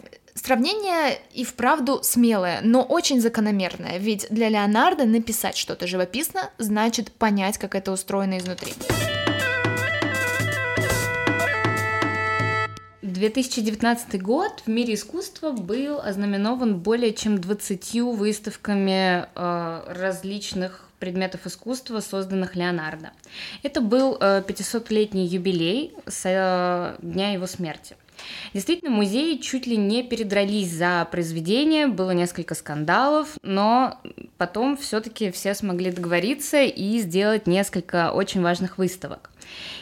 Сравнение 0.43 1.19
и 1.33 1.45
вправду 1.45 2.01
смелое, 2.05 2.61
но 2.63 2.83
очень 2.83 3.21
закономерное, 3.21 3.99
ведь 3.99 4.29
для 4.31 4.49
Леонардо 4.49 5.05
написать 5.05 5.57
что-то 5.57 5.89
живописно 5.89 6.51
значит 6.59 7.11
понять, 7.11 7.59
как 7.59 7.75
это 7.75 7.91
устроено 7.91 8.39
изнутри. 8.39 8.73
2019 13.03 14.23
год 14.23 14.63
в 14.65 14.71
мире 14.71 14.95
искусства 14.95 15.51
был 15.51 16.01
ознаменован 16.01 16.79
более 16.79 17.13
чем 17.13 17.41
20 17.41 17.95
выставками 18.03 19.27
э, 19.35 19.83
различных 19.93 20.85
предметов 21.01 21.47
искусства, 21.47 21.99
созданных 22.01 22.55
Леонардо. 22.55 23.11
Это 23.65 23.81
был 23.81 24.17
э, 24.21 24.45
500-летний 24.47 25.27
юбилей 25.27 25.95
со 26.07 26.97
э, 27.01 27.05
дня 27.05 27.33
его 27.33 27.49
смерти. 27.49 27.97
Действительно, 28.55 28.91
музеи 28.91 29.37
чуть 29.37 29.67
ли 29.67 29.77
не 29.77 30.03
передрались 30.03 30.71
за 30.71 31.07
произведение, 31.11 31.87
было 31.87 32.13
несколько 32.13 32.55
скандалов, 32.55 33.37
но 33.43 34.01
потом 34.37 34.77
все-таки 34.77 35.31
все 35.31 35.55
смогли 35.55 35.91
договориться 35.91 36.63
и 36.63 36.99
сделать 36.99 37.47
несколько 37.47 38.13
очень 38.13 38.43
важных 38.43 38.79
выставок. 38.79 39.31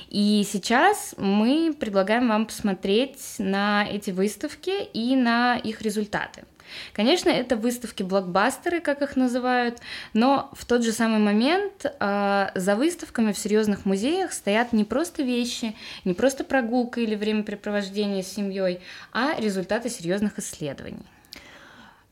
И 0.09 0.47
сейчас 0.51 1.15
мы 1.19 1.75
предлагаем 1.79 2.29
вам 2.29 2.47
посмотреть 2.47 3.19
на 3.39 3.87
эти 3.87 4.11
выставки 4.11 4.85
и 4.93 5.17
на 5.17 5.57
их 5.57 5.83
результаты. 5.83 6.45
Конечно, 6.93 7.31
это 7.31 7.57
выставки-блокбастеры, 7.57 8.81
как 8.81 9.03
их 9.03 9.17
называют, 9.17 9.79
но 10.13 10.51
в 10.53 10.65
тот 10.65 10.85
же 10.85 10.93
самый 10.93 11.19
момент 11.19 11.85
э, 11.85 12.49
за 12.55 12.77
выставками 12.77 13.33
в 13.33 13.39
серьезных 13.39 13.85
музеях 13.85 14.33
стоят 14.33 14.73
не 14.73 14.85
просто 14.85 15.23
вещи, 15.23 15.77
не 16.05 16.15
просто 16.15 16.45
прогулка 16.45 17.01
или 17.01 17.15
времяпрепровождение 17.15 18.23
с 18.23 18.33
семьей, 18.33 18.81
а 19.13 19.35
результаты 19.39 19.89
серьезных 19.89 20.39
исследований. 20.39 21.07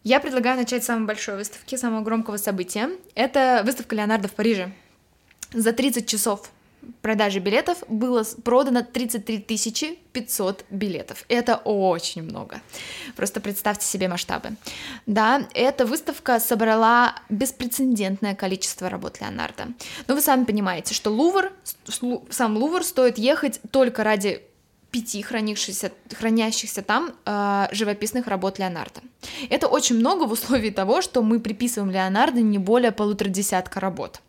Я 0.02 0.20
предлагаю 0.20 0.58
начать 0.58 0.82
с 0.82 0.86
самой 0.86 1.06
большой 1.06 1.36
выставки, 1.36 1.76
самого 1.76 2.02
громкого 2.02 2.36
события. 2.36 2.90
Это 3.14 3.62
выставка 3.64 3.96
Леонардо 3.96 4.28
в 4.28 4.32
Париже. 4.32 4.70
За 5.54 5.72
30 5.72 6.06
часов 6.06 6.50
продажи 7.02 7.38
билетов 7.38 7.78
было 7.88 8.24
продано 8.42 8.82
33 8.82 9.40
500 10.12 10.64
билетов. 10.70 11.24
Это 11.28 11.56
очень 11.56 12.22
много. 12.22 12.60
Просто 13.16 13.40
представьте 13.40 13.84
себе 13.84 14.08
масштабы. 14.08 14.50
Да, 15.06 15.48
эта 15.54 15.86
выставка 15.86 16.38
собрала 16.38 17.16
беспрецедентное 17.28 18.34
количество 18.34 18.88
работ 18.88 19.20
Леонардо. 19.20 19.68
Но 20.06 20.14
вы 20.14 20.20
сами 20.20 20.44
понимаете, 20.44 20.94
что 20.94 21.10
Лувр, 21.10 21.52
сам 22.30 22.56
Лувр 22.56 22.84
стоит 22.84 23.18
ехать 23.18 23.60
только 23.70 24.04
ради 24.04 24.42
пяти 24.94 25.22
хранившихся, 25.22 25.90
хранящихся 26.16 26.80
там 26.80 27.14
э, 27.26 27.66
живописных 27.72 28.28
работ 28.28 28.60
Леонардо. 28.60 29.00
Это 29.50 29.66
очень 29.66 29.96
много 29.96 30.22
в 30.22 30.30
условии 30.30 30.70
того, 30.70 31.02
что 31.02 31.20
мы 31.22 31.40
приписываем 31.40 31.90
Леонардо 31.90 32.40
не 32.40 32.58
более 32.58 32.92
полутора 32.92 33.28
десятка 33.28 33.80
работ. 33.80 34.20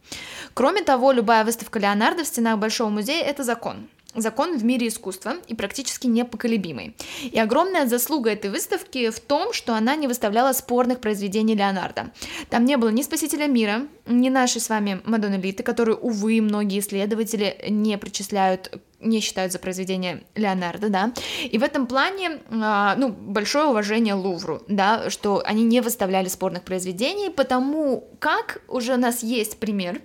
Кроме 0.55 0.81
того, 0.81 1.11
любая 1.11 1.45
выставка 1.45 1.77
Леонардо 1.77 2.23
в 2.23 2.27
стенах 2.27 2.57
Большого 2.57 2.89
музея– 2.89 3.23
это 3.27 3.43
закон 3.43 3.87
закон 4.15 4.57
в 4.57 4.63
мире 4.63 4.87
искусства 4.87 5.35
и 5.47 5.55
практически 5.55 6.07
непоколебимый. 6.07 6.95
И 7.23 7.39
огромная 7.39 7.87
заслуга 7.87 8.31
этой 8.31 8.49
выставки 8.49 9.09
в 9.09 9.19
том, 9.19 9.53
что 9.53 9.75
она 9.75 9.95
не 9.95 10.07
выставляла 10.07 10.53
спорных 10.53 10.99
произведений 10.99 11.55
Леонардо. 11.55 12.11
Там 12.49 12.65
не 12.65 12.77
было 12.77 12.89
ни 12.89 13.01
«Спасителя 13.01 13.47
мира», 13.47 13.87
ни 14.05 14.29
нашей 14.29 14.61
с 14.61 14.69
вами 14.69 15.01
Мадонны 15.05 15.35
Литы, 15.35 15.63
которую, 15.63 15.97
увы, 15.97 16.41
многие 16.41 16.79
исследователи 16.79 17.57
не 17.69 17.97
причисляют 17.97 18.71
не 18.99 19.19
считают 19.19 19.51
за 19.51 19.59
произведение 19.59 20.23
Леонардо, 20.35 20.89
да, 20.89 21.13
и 21.43 21.57
в 21.57 21.63
этом 21.63 21.85
плане, 21.85 22.39
э, 22.49 22.93
ну, 22.97 23.09
большое 23.09 23.65
уважение 23.65 24.15
Лувру, 24.15 24.63
да, 24.67 25.09
что 25.09 25.43
они 25.45 25.63
не 25.63 25.81
выставляли 25.81 26.27
спорных 26.27 26.63
произведений, 26.63 27.29
потому 27.29 28.09
как 28.19 28.61
уже 28.67 28.93
у 28.93 28.97
нас 28.97 29.21
есть 29.21 29.59
пример 29.59 30.01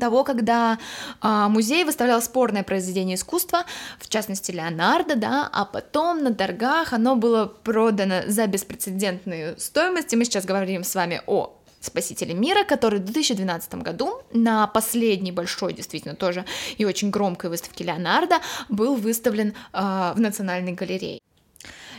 того, 0.00 0.24
когда 0.24 0.78
а, 1.20 1.48
музей 1.48 1.84
выставлял 1.84 2.20
спорное 2.22 2.62
произведение 2.62 3.16
искусства, 3.16 3.64
в 3.98 4.08
частности 4.08 4.50
Леонардо, 4.50 5.16
да, 5.16 5.48
а 5.52 5.64
потом 5.64 6.22
на 6.22 6.34
торгах 6.34 6.92
оно 6.92 7.16
было 7.16 7.46
продано 7.46 8.22
за 8.26 8.46
беспрецедентную 8.46 9.58
стоимость, 9.58 10.12
и 10.12 10.16
мы 10.16 10.24
сейчас 10.24 10.44
говорим 10.44 10.84
с 10.84 10.94
вами 10.94 11.22
о 11.26 11.56
Спасителе 11.80 12.34
мира, 12.34 12.64
который 12.64 12.98
в 12.98 13.04
2012 13.04 13.74
году 13.76 14.20
на 14.32 14.66
последней 14.66 15.30
большой, 15.30 15.72
действительно 15.72 16.16
тоже 16.16 16.44
и 16.78 16.84
очень 16.84 17.10
громкой 17.10 17.50
выставке 17.50 17.84
Леонардо 17.84 18.40
был 18.68 18.96
выставлен 18.96 19.54
э, 19.72 20.12
в 20.14 20.18
Национальной 20.18 20.72
галерее. 20.72 21.20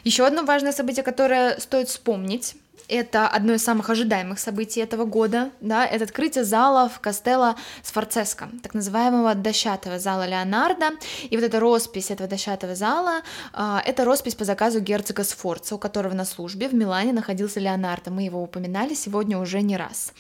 Еще 0.04 0.26
одно 0.26 0.44
важное 0.44 0.72
событие, 0.72 1.04
которое 1.04 1.58
стоит 1.60 1.90
вспомнить, 1.90 2.56
это 2.88 3.28
одно 3.28 3.54
из 3.54 3.64
самых 3.64 3.90
ожидаемых 3.90 4.40
событий 4.40 4.80
этого 4.80 5.06
года, 5.06 5.52
да, 5.62 5.86
это 5.86 6.04
открытие 6.04 6.44
зала 6.44 6.90
в 6.90 7.00
Кастелло 7.00 7.56
Сфорцеско, 7.84 8.50
так 8.64 8.74
называемого 8.74 9.36
дощатого 9.36 10.00
зала 10.00 10.26
Леонардо, 10.28 10.92
и 11.30 11.36
вот 11.36 11.44
эта 11.44 11.60
роспись 11.60 12.12
этого 12.12 12.30
дощатого 12.30 12.76
зала, 12.76 13.22
э, 13.54 13.78
это 13.86 14.06
роспись 14.06 14.36
по 14.36 14.46
заказу 14.46 14.80
герцога 14.80 15.24
Сфорца, 15.24 15.76
у 15.76 15.78
которого 15.78 16.14
на 16.14 16.26
службе 16.26 16.68
в 16.68 16.74
Милане 16.74 17.14
находился 17.14 17.60
Леонардо, 17.60 18.12
мы 18.12 18.24
его 18.24 18.42
упоминали 18.42 18.94
сегодня 18.94 19.38
уже 19.38 19.62
не 19.62 19.78
раз. 19.78 20.14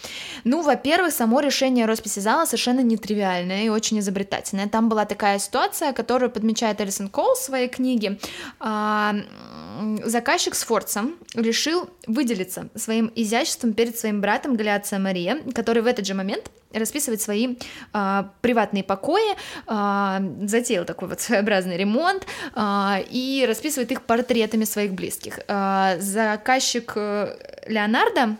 Ну, 0.43 0.61
во-первых, 0.61 1.13
само 1.13 1.39
решение 1.39 1.85
росписи 1.85 2.19
зала 2.19 2.45
совершенно 2.45 2.81
нетривиальное 2.81 3.63
и 3.63 3.69
очень 3.69 3.99
изобретательное, 3.99 4.67
там 4.67 4.89
была 4.89 5.05
такая 5.05 5.39
ситуация, 5.39 5.93
которую 5.93 6.31
подмечает 6.31 6.81
Элисон 6.81 7.09
Кол 7.09 7.35
в 7.35 7.39
своей 7.39 7.67
книге, 7.67 8.19
э, 8.59 9.13
заказчик 10.03 10.55
Сфорца 10.55 11.05
решил 11.35 11.89
выделиться 12.07 12.69
своим 12.75 13.11
изяществом 13.15 13.73
перед 13.73 13.97
своим 13.97 14.21
братом 14.21 14.55
Галиацио 14.55 14.99
Мария, 14.99 15.41
который 15.53 15.81
в 15.81 15.87
этот 15.87 16.05
же 16.05 16.13
момент 16.13 16.51
расписывает 16.73 17.21
свои 17.21 17.55
э, 17.93 18.23
приватные 18.41 18.83
покои, 18.83 19.35
э, 19.67 20.47
затеял 20.47 20.85
такой 20.85 21.07
вот 21.09 21.21
своеобразный 21.21 21.77
ремонт 21.77 22.25
э, 22.55 23.03
и 23.09 23.45
расписывает 23.47 23.91
их 23.91 24.01
портретами 24.03 24.65
своих 24.65 24.93
близких. 24.93 25.39
Э, 25.47 25.97
заказчик 25.99 26.95
Леонардо 27.67 28.37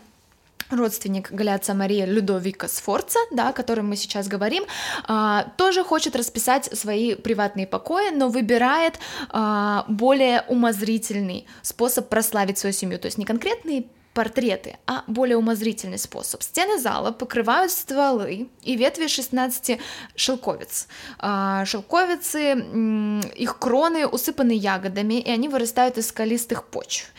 родственник 0.70 1.30
Галяца 1.30 1.74
Мария 1.74 2.06
Людовика 2.06 2.68
Сфорца, 2.68 3.18
да, 3.30 3.50
о 3.50 3.52
котором 3.52 3.88
мы 3.88 3.96
сейчас 3.96 4.28
говорим, 4.28 4.64
а, 5.06 5.52
тоже 5.56 5.84
хочет 5.84 6.16
расписать 6.16 6.64
свои 6.76 7.14
приватные 7.14 7.66
покои, 7.66 8.10
но 8.10 8.28
выбирает 8.28 8.98
а, 9.30 9.84
более 9.88 10.42
умозрительный 10.48 11.46
способ 11.62 12.08
прославить 12.08 12.58
свою 12.58 12.72
семью, 12.72 12.98
то 12.98 13.06
есть 13.06 13.18
не 13.18 13.24
конкретные 13.24 13.84
портреты, 14.18 14.78
а 14.84 15.04
более 15.06 15.36
умозрительный 15.36 15.96
способ. 15.96 16.42
Стены 16.42 16.80
зала 16.80 17.12
покрывают 17.12 17.70
стволы 17.70 18.48
и 18.64 18.74
ветви 18.74 19.06
16 19.06 19.78
шелковиц. 20.16 20.88
А, 21.20 21.64
шелковицы, 21.64 22.54
их 23.36 23.58
кроны 23.60 24.08
усыпаны 24.08 24.50
ягодами, 24.50 25.20
и 25.20 25.30
они 25.30 25.48
вырастают 25.48 25.98
из 25.98 26.08
скалистых 26.08 26.64
почв. 26.64 27.12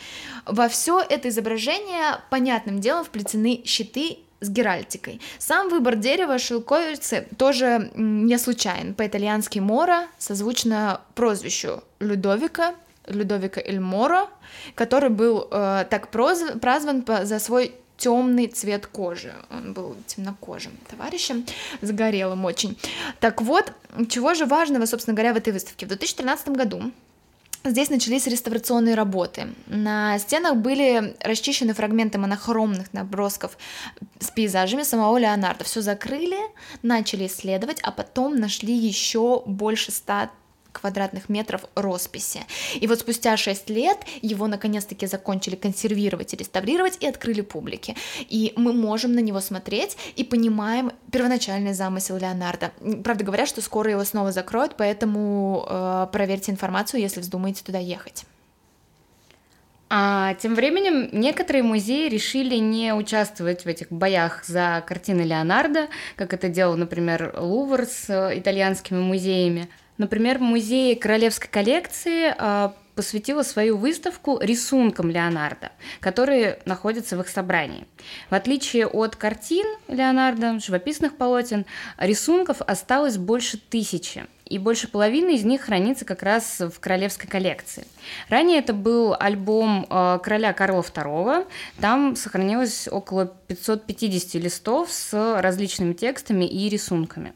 Во 0.44 0.68
все 0.68 1.00
это 1.00 1.30
изображение 1.30 2.20
понятным 2.28 2.80
делом 2.80 3.06
вплетены 3.06 3.62
щиты 3.64 4.18
с 4.40 4.50
геральтикой. 4.50 5.22
Сам 5.38 5.70
выбор 5.70 5.96
дерева 5.96 6.38
шелковицы 6.38 7.28
тоже 7.38 7.90
не 7.94 8.36
случайен. 8.36 8.92
По-итальянски 8.94 9.58
Мора 9.58 10.08
созвучно 10.18 11.00
прозвищу 11.14 11.82
Людовика, 11.98 12.74
Людовика 13.10 13.60
Эль 13.60 13.80
Моро, 13.80 14.28
который 14.74 15.10
был 15.10 15.48
э, 15.50 15.84
так 15.90 16.08
проз, 16.08 16.42
прозван 16.60 17.04
за 17.22 17.38
свой 17.38 17.74
темный 17.96 18.46
цвет 18.46 18.86
кожи. 18.86 19.32
Он 19.50 19.74
был 19.74 19.94
темнокожим 20.06 20.72
товарищем, 20.88 21.44
загорелым 21.82 22.44
очень. 22.44 22.78
Так 23.20 23.42
вот, 23.42 23.72
чего 24.08 24.34
же 24.34 24.46
важного, 24.46 24.86
собственно 24.86 25.14
говоря, 25.14 25.34
в 25.34 25.36
этой 25.36 25.52
выставке? 25.52 25.86
В 25.86 25.88
2013 25.90 26.48
году 26.48 26.92
Здесь 27.62 27.90
начались 27.90 28.26
реставрационные 28.26 28.94
работы. 28.94 29.48
На 29.66 30.18
стенах 30.18 30.56
были 30.56 31.14
расчищены 31.20 31.74
фрагменты 31.74 32.16
монохромных 32.16 32.94
набросков 32.94 33.58
с 34.18 34.30
пейзажами 34.30 34.82
самого 34.82 35.18
Леонардо. 35.18 35.64
Все 35.64 35.82
закрыли, 35.82 36.38
начали 36.82 37.26
исследовать, 37.26 37.78
а 37.82 37.92
потом 37.92 38.36
нашли 38.36 38.72
еще 38.74 39.42
больше 39.44 39.92
ста 39.92 40.30
квадратных 40.72 41.28
метров 41.28 41.64
росписи. 41.74 42.40
И 42.80 42.86
вот 42.86 43.00
спустя 43.00 43.36
6 43.36 43.70
лет 43.70 43.98
его 44.22 44.46
наконец-таки 44.46 45.06
закончили 45.06 45.56
консервировать 45.56 46.34
и 46.34 46.36
реставрировать 46.36 46.98
и 47.00 47.06
открыли 47.06 47.40
публике. 47.40 47.96
И 48.28 48.52
мы 48.56 48.72
можем 48.72 49.14
на 49.14 49.20
него 49.20 49.40
смотреть 49.40 49.96
и 50.16 50.24
понимаем 50.24 50.92
первоначальный 51.10 51.72
замысел 51.72 52.16
Леонардо. 52.16 52.72
Правда 53.04 53.24
говорят, 53.24 53.48
что 53.48 53.60
скоро 53.62 53.90
его 53.90 54.04
снова 54.04 54.32
закроют, 54.32 54.74
поэтому 54.76 55.66
э, 55.68 56.06
проверьте 56.12 56.52
информацию, 56.52 57.00
если 57.00 57.20
вздумаете 57.20 57.62
туда 57.64 57.78
ехать. 57.78 58.24
А 59.92 60.34
тем 60.34 60.54
временем 60.54 61.08
некоторые 61.12 61.64
музеи 61.64 62.08
решили 62.08 62.54
не 62.54 62.94
участвовать 62.94 63.64
в 63.64 63.66
этих 63.66 63.90
боях 63.90 64.44
за 64.44 64.84
картины 64.86 65.22
Леонардо, 65.22 65.88
как 66.14 66.32
это 66.32 66.48
делал, 66.48 66.76
например, 66.76 67.34
Лувр 67.36 67.82
с 67.82 68.08
э, 68.08 68.38
итальянскими 68.38 69.00
музеями. 69.00 69.68
Например, 70.00 70.38
в 70.38 70.40
музее 70.40 70.96
Королевской 70.96 71.50
коллекции 71.50 72.34
а, 72.38 72.74
посвятила 72.94 73.42
свою 73.42 73.76
выставку 73.76 74.38
рисункам 74.40 75.10
Леонардо, 75.10 75.72
которые 76.00 76.58
находятся 76.64 77.18
в 77.18 77.20
их 77.20 77.28
собрании. 77.28 77.86
В 78.30 78.34
отличие 78.34 78.86
от 78.86 79.16
картин 79.16 79.66
Леонардо, 79.88 80.58
живописных 80.58 81.18
полотен, 81.18 81.66
рисунков 81.98 82.62
осталось 82.62 83.18
больше 83.18 83.58
тысячи, 83.58 84.24
и 84.46 84.56
больше 84.56 84.88
половины 84.88 85.34
из 85.34 85.44
них 85.44 85.60
хранится 85.60 86.06
как 86.06 86.22
раз 86.22 86.60
в 86.60 86.80
королевской 86.80 87.28
коллекции. 87.28 87.86
Ранее 88.30 88.60
это 88.60 88.72
был 88.72 89.14
альбом 89.20 89.86
э, 89.90 90.18
короля 90.22 90.54
Карла 90.54 90.80
II, 90.80 91.46
там 91.78 92.16
сохранилось 92.16 92.88
около 92.90 93.26
550 93.26 94.42
листов 94.42 94.90
с 94.90 95.40
различными 95.42 95.92
текстами 95.92 96.46
и 96.46 96.70
рисунками. 96.70 97.34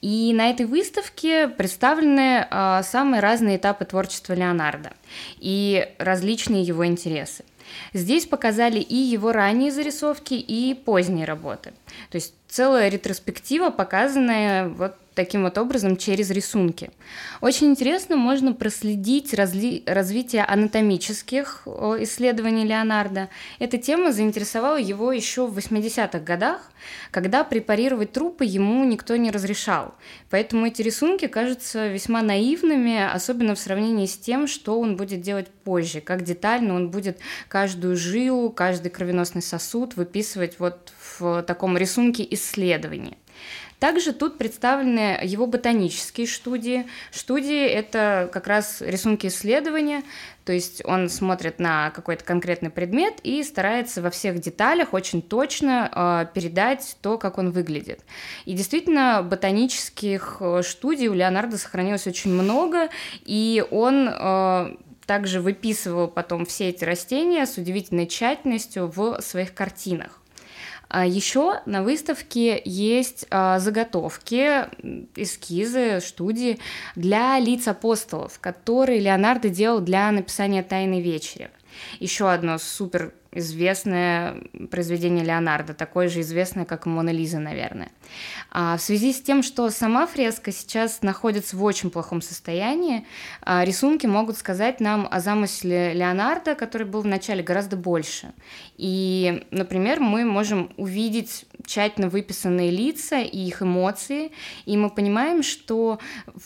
И 0.00 0.32
на 0.32 0.50
этой 0.50 0.66
выставке 0.66 1.48
представлены 1.48 2.46
э, 2.50 2.80
самые 2.82 3.20
разные 3.20 3.58
этапы 3.58 3.84
творчества 3.84 4.32
Леонардо 4.32 4.92
и 5.38 5.88
различные 5.98 6.62
его 6.62 6.86
интересы. 6.86 7.44
Здесь 7.92 8.26
показали 8.26 8.80
и 8.80 8.96
его 8.96 9.32
ранние 9.32 9.70
зарисовки, 9.70 10.34
и 10.34 10.74
поздние 10.74 11.24
работы. 11.26 11.72
То 12.10 12.16
есть 12.16 12.34
целая 12.48 12.88
ретроспектива, 12.88 13.70
показанная 13.70 14.68
вот 14.68 14.96
таким 15.20 15.42
вот 15.42 15.58
образом 15.58 15.98
через 15.98 16.30
рисунки. 16.30 16.90
Очень 17.42 17.66
интересно, 17.66 18.16
можно 18.16 18.54
проследить 18.54 19.34
разли... 19.34 19.82
развитие 19.86 20.44
анатомических 20.44 21.68
исследований 22.00 22.64
Леонардо. 22.64 23.28
Эта 23.58 23.76
тема 23.76 24.12
заинтересовала 24.12 24.78
его 24.78 25.12
еще 25.12 25.46
в 25.46 25.58
80-х 25.58 26.20
годах, 26.20 26.70
когда 27.10 27.44
препарировать 27.44 28.12
трупы 28.12 28.46
ему 28.46 28.82
никто 28.84 29.16
не 29.16 29.30
разрешал. 29.30 29.94
Поэтому 30.30 30.66
эти 30.66 30.80
рисунки 30.80 31.26
кажутся 31.26 31.88
весьма 31.88 32.22
наивными, 32.22 32.98
особенно 33.12 33.54
в 33.54 33.58
сравнении 33.58 34.06
с 34.06 34.16
тем, 34.16 34.46
что 34.46 34.80
он 34.80 34.96
будет 34.96 35.20
делать 35.20 35.48
позже, 35.48 36.00
как 36.00 36.24
детально 36.24 36.74
он 36.74 36.90
будет 36.90 37.18
каждую 37.48 37.94
жилу, 37.94 38.48
каждый 38.48 38.88
кровеносный 38.88 39.42
сосуд 39.42 39.96
выписывать 39.96 40.58
вот 40.58 40.94
в 41.18 41.42
таком 41.42 41.76
рисунке 41.76 42.26
исследований. 42.30 43.18
Также 43.80 44.12
тут 44.12 44.36
представлены 44.36 45.18
его 45.22 45.46
ботанические 45.46 46.26
студии. 46.26 46.86
Студии— 47.10 47.66
это 47.66 48.28
как 48.30 48.46
раз 48.46 48.82
рисунки 48.82 49.26
исследования, 49.26 50.02
то 50.44 50.52
есть 50.52 50.82
он 50.84 51.08
смотрит 51.08 51.58
на 51.58 51.90
какой-то 51.90 52.22
конкретный 52.22 52.68
предмет 52.68 53.14
и 53.22 53.42
старается 53.42 54.02
во 54.02 54.10
всех 54.10 54.38
деталях 54.38 54.92
очень 54.92 55.22
точно 55.22 55.90
э, 55.90 56.34
передать 56.34 56.96
то, 57.00 57.16
как 57.16 57.38
он 57.38 57.52
выглядит. 57.52 58.00
И 58.44 58.52
действительно, 58.52 59.22
ботанических 59.22 60.36
э, 60.40 60.62
студий 60.62 61.08
у 61.08 61.14
Леонардо 61.14 61.56
сохранилось 61.56 62.06
очень 62.06 62.32
много, 62.32 62.90
и 63.24 63.64
он 63.70 64.10
э, 64.10 64.76
также 65.06 65.40
выписывал 65.40 66.08
потом 66.08 66.44
все 66.44 66.68
эти 66.68 66.84
растения 66.84 67.46
с 67.46 67.56
удивительной 67.56 68.06
тщательностью 68.06 68.92
в 68.94 69.20
своих 69.22 69.54
картинах. 69.54 70.19
А 70.92 71.06
Еще 71.06 71.60
на 71.66 71.84
выставке 71.84 72.60
есть 72.64 73.24
а, 73.30 73.60
заготовки, 73.60 74.66
эскизы, 75.14 76.00
студии 76.00 76.58
для 76.96 77.38
лиц 77.38 77.68
апостолов, 77.68 78.40
которые 78.40 78.98
Леонардо 78.98 79.50
делал 79.50 79.78
для 79.78 80.10
написания 80.10 80.64
«Тайной 80.64 81.00
вечери». 81.00 81.50
Еще 82.00 82.28
одно 82.28 82.58
супер 82.58 83.14
известное 83.32 84.42
произведение 84.70 85.24
Леонардо, 85.24 85.74
такое 85.74 86.08
же 86.08 86.20
известное, 86.20 86.64
как 86.64 86.86
Мона 86.86 87.10
Лиза, 87.10 87.38
наверное. 87.38 87.90
А 88.50 88.76
в 88.76 88.82
связи 88.82 89.12
с 89.12 89.20
тем, 89.20 89.42
что 89.42 89.70
сама 89.70 90.06
фреска 90.06 90.52
сейчас 90.52 91.02
находится 91.02 91.56
в 91.56 91.62
очень 91.62 91.90
плохом 91.90 92.22
состоянии, 92.22 93.06
а, 93.42 93.64
рисунки 93.64 94.06
могут 94.06 94.36
сказать 94.36 94.80
нам 94.80 95.06
о 95.10 95.20
замысле 95.20 95.94
Леонардо, 95.94 96.54
который 96.54 96.86
был 96.86 97.02
вначале 97.02 97.42
гораздо 97.42 97.76
больше. 97.76 98.32
И, 98.76 99.46
например, 99.50 100.00
мы 100.00 100.24
можем 100.24 100.72
увидеть 100.76 101.46
тщательно 101.64 102.08
выписанные 102.08 102.70
лица 102.70 103.18
и 103.18 103.38
их 103.38 103.62
эмоции, 103.62 104.32
и 104.64 104.76
мы 104.76 104.90
понимаем, 104.90 105.42
что 105.42 106.00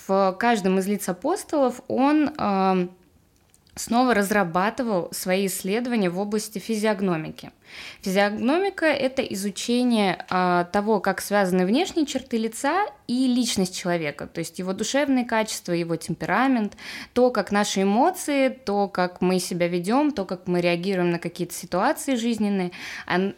в 0.07 0.37
каждом 0.38 0.79
из 0.79 0.87
лиц 0.87 1.09
апостолов 1.09 1.81
он 1.88 2.31
а, 2.37 2.88
снова 3.75 4.15
разрабатывал 4.15 5.09
свои 5.13 5.47
исследования 5.47 6.11
в 6.11 6.19
области 6.19 6.59
физиогномики. 6.59 7.51
Физиогномика– 8.03 8.87
это 8.87 9.23
изучение 9.23 10.25
а, 10.31 10.65
того, 10.65 11.01
как 11.01 11.21
связаны 11.21 11.67
внешние 11.67 12.07
черты 12.07 12.37
лица 12.37 12.87
и 13.09 13.27
личность 13.27 13.77
человека, 13.77 14.27
то 14.27 14.39
есть 14.39 14.59
его 14.59 14.73
душевные 14.73 15.25
качества, 15.25 15.73
его 15.73 15.97
темперамент, 15.97 16.77
то, 17.15 17.31
как 17.31 17.51
наши 17.51 17.83
эмоции, 17.83 18.49
то, 18.49 18.89
как 18.89 19.21
мы 19.21 19.41
себя 19.41 19.67
ведем, 19.67 20.13
то, 20.13 20.25
как 20.25 20.47
мы 20.47 20.61
реагируем 20.61 21.11
на 21.11 21.19
какие-то 21.19 21.55
ситуации 21.55 22.15
жизненные, 22.15 22.71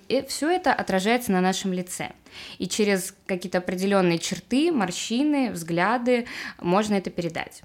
и 0.08 0.24
все 0.28 0.50
это 0.50 0.72
отражается 0.72 1.32
на 1.32 1.40
нашем 1.40 1.72
лице. 1.72 2.10
И 2.58 2.68
через 2.68 3.14
какие-то 3.26 3.58
определенные 3.58 4.18
черты, 4.18 4.70
морщины, 4.70 5.50
взгляды 5.50 6.26
можно 6.60 6.94
это 6.94 7.10
передать. 7.10 7.62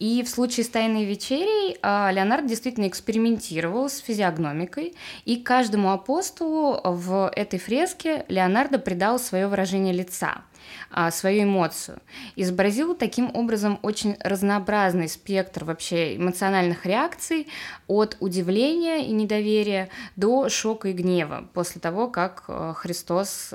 И 0.00 0.22
в 0.22 0.28
случае 0.28 0.64
с 0.64 0.68
«Тайной 0.68 1.04
вечерей» 1.04 1.78
а, 1.80 2.10
Леонард 2.10 2.46
действительно 2.46 2.88
экспериментировал 2.88 3.88
с 3.88 3.98
физиогномикой, 3.98 4.94
и 5.24 5.36
каждому 5.36 5.92
апостолу 5.92 6.80
в 6.84 7.30
этой 7.34 7.58
фреске 7.58 8.24
Леонардо 8.28 8.78
придал 8.78 9.18
свое 9.18 9.46
выражение 9.46 9.94
лица 9.94 10.42
а, 10.90 11.10
свою 11.12 11.44
эмоцию. 11.44 12.00
Изобразил 12.34 12.94
таким 12.96 13.30
образом 13.34 13.78
очень 13.82 14.16
разнообразный 14.20 15.08
спектр 15.08 15.64
вообще 15.64 16.16
эмоциональных 16.16 16.84
реакций 16.86 17.46
от 17.86 18.16
удивления 18.18 19.06
и 19.06 19.12
недоверия 19.12 19.90
до 20.16 20.48
шока 20.48 20.88
и 20.88 20.92
гнева 20.92 21.48
после 21.54 21.80
того, 21.80 22.08
как 22.08 22.44
а, 22.48 22.74
Христос 22.74 23.54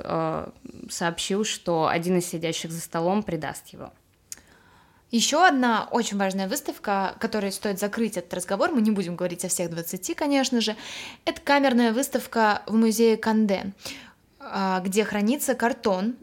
сообщил, 0.88 1.44
что 1.44 1.86
один 1.86 2.18
из 2.18 2.26
сидящих 2.26 2.72
за 2.72 2.80
столом 2.80 3.22
предаст 3.22 3.68
его. 3.68 3.92
Еще 5.10 5.44
одна 5.44 5.88
очень 5.90 6.16
важная 6.18 6.48
выставка, 6.48 7.16
которой 7.18 7.50
стоит 7.50 7.80
закрыть 7.80 8.16
этот 8.16 8.32
разговор, 8.34 8.70
мы 8.70 8.80
не 8.80 8.92
будем 8.92 9.16
говорить 9.16 9.44
о 9.44 9.48
всех 9.48 9.70
20, 9.70 10.14
конечно 10.14 10.60
же, 10.60 10.76
это 11.24 11.40
камерная 11.40 11.92
выставка 11.92 12.62
в 12.66 12.74
музее 12.74 13.16
Канде, 13.16 13.72
а, 14.38 14.80
где 14.80 15.04
хранится 15.04 15.54
картон, 15.54 16.14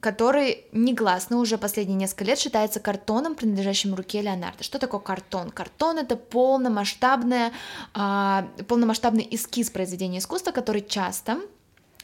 который 0.00 0.64
негласно 0.72 1.36
уже 1.36 1.58
последние 1.58 1.96
несколько 1.96 2.24
лет 2.24 2.38
считается 2.38 2.80
картоном, 2.80 3.34
принадлежащим 3.34 3.94
руке 3.94 4.22
Леонардо. 4.22 4.64
Что 4.64 4.78
такое 4.78 5.00
картон? 5.00 5.50
Картон— 5.50 5.98
это 5.98 6.16
полномасштабная, 6.16 7.52
полномасштабный 7.92 9.28
эскиз 9.30 9.70
произведения 9.70 10.18
искусства, 10.18 10.52
который 10.52 10.80
часто 10.80 11.40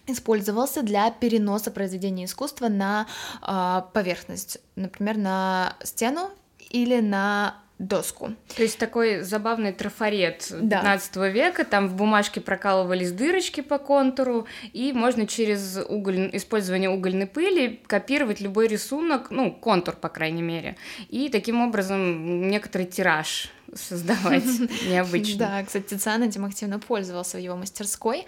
использовался 0.06 0.82
для 0.82 1.10
переноса 1.10 1.70
произведения 1.70 2.24
искусства 2.24 2.68
на 2.68 3.06
э, 3.42 3.82
поверхность, 3.92 4.58
например, 4.76 5.16
на 5.16 5.76
стену 5.82 6.30
или 6.70 7.00
на 7.00 7.56
доску. 7.78 8.32
То 8.56 8.62
есть 8.62 8.78
такой 8.78 9.20
забавный 9.20 9.72
трафарет 9.72 10.48
да. 10.50 10.78
15 10.78 11.16
века, 11.32 11.64
там 11.64 11.88
в 11.88 11.94
бумажке 11.94 12.40
прокалывались 12.40 13.12
дырочки 13.12 13.60
по 13.60 13.78
контуру, 13.78 14.46
и 14.72 14.92
можно 14.92 15.26
через 15.26 15.78
уголь... 15.86 16.30
использование 16.32 16.88
угольной 16.88 17.26
пыли 17.26 17.80
копировать 17.86 18.40
любой 18.40 18.68
рисунок, 18.68 19.30
ну, 19.30 19.52
контур, 19.52 19.94
по 19.94 20.08
крайней 20.08 20.42
мере, 20.42 20.76
и 21.10 21.28
таким 21.28 21.60
образом 21.60 22.48
некоторый 22.48 22.86
тираж 22.86 23.50
создавать 23.74 24.44
необычно. 24.88 25.36
Да, 25.46 25.62
кстати, 25.64 25.94
Тициан 25.94 26.22
этим 26.22 26.44
активно 26.44 26.78
пользовался 26.78 27.36
в 27.36 27.40
его 27.40 27.56
мастерской. 27.56 28.26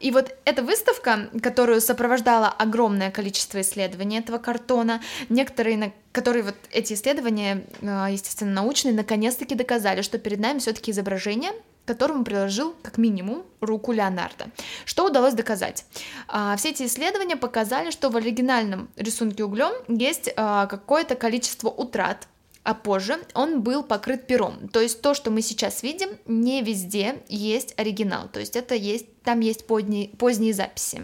И 0.00 0.10
вот 0.10 0.34
эта 0.44 0.62
выставка, 0.62 1.28
которую 1.42 1.80
сопровождало 1.80 2.48
огромное 2.48 3.10
количество 3.10 3.60
исследований 3.60 4.18
этого 4.18 4.38
картона, 4.38 5.00
некоторые, 5.28 5.92
которые 6.12 6.42
вот 6.42 6.56
эти 6.72 6.94
исследования, 6.94 7.64
а, 7.82 8.08
естественно, 8.10 8.52
научные, 8.52 8.94
наконец-таки 8.94 9.54
доказали, 9.54 10.02
что 10.02 10.18
перед 10.18 10.40
нами 10.40 10.58
все-таки 10.58 10.90
изображение, 10.90 11.52
которому 11.88 12.22
приложил 12.22 12.74
как 12.82 12.98
минимум 12.98 13.44
руку 13.60 13.92
Леонардо. 13.92 14.48
Что 14.84 15.06
удалось 15.06 15.34
доказать? 15.34 15.86
А, 16.28 16.54
все 16.56 16.70
эти 16.70 16.84
исследования 16.84 17.36
показали, 17.36 17.90
что 17.90 18.10
в 18.10 18.16
оригинальном 18.16 18.90
рисунке 18.96 19.42
углем 19.42 19.72
есть 19.88 20.30
а, 20.36 20.66
какое-то 20.66 21.14
количество 21.14 21.68
утрат 21.68 22.28
а 22.64 22.74
позже 22.74 23.18
он 23.34 23.62
был 23.62 23.82
покрыт 23.82 24.26
пером. 24.26 24.68
То 24.68 24.80
есть 24.80 25.00
то, 25.00 25.14
что 25.14 25.30
мы 25.30 25.42
сейчас 25.42 25.82
видим, 25.82 26.10
не 26.26 26.62
везде 26.62 27.22
есть 27.28 27.74
оригинал, 27.78 28.28
то 28.28 28.40
есть 28.40 28.56
это 28.56 28.74
есть, 28.74 29.22
там 29.22 29.40
есть 29.40 29.66
поздние, 29.66 30.08
поздние 30.08 30.52
записи. 30.52 31.02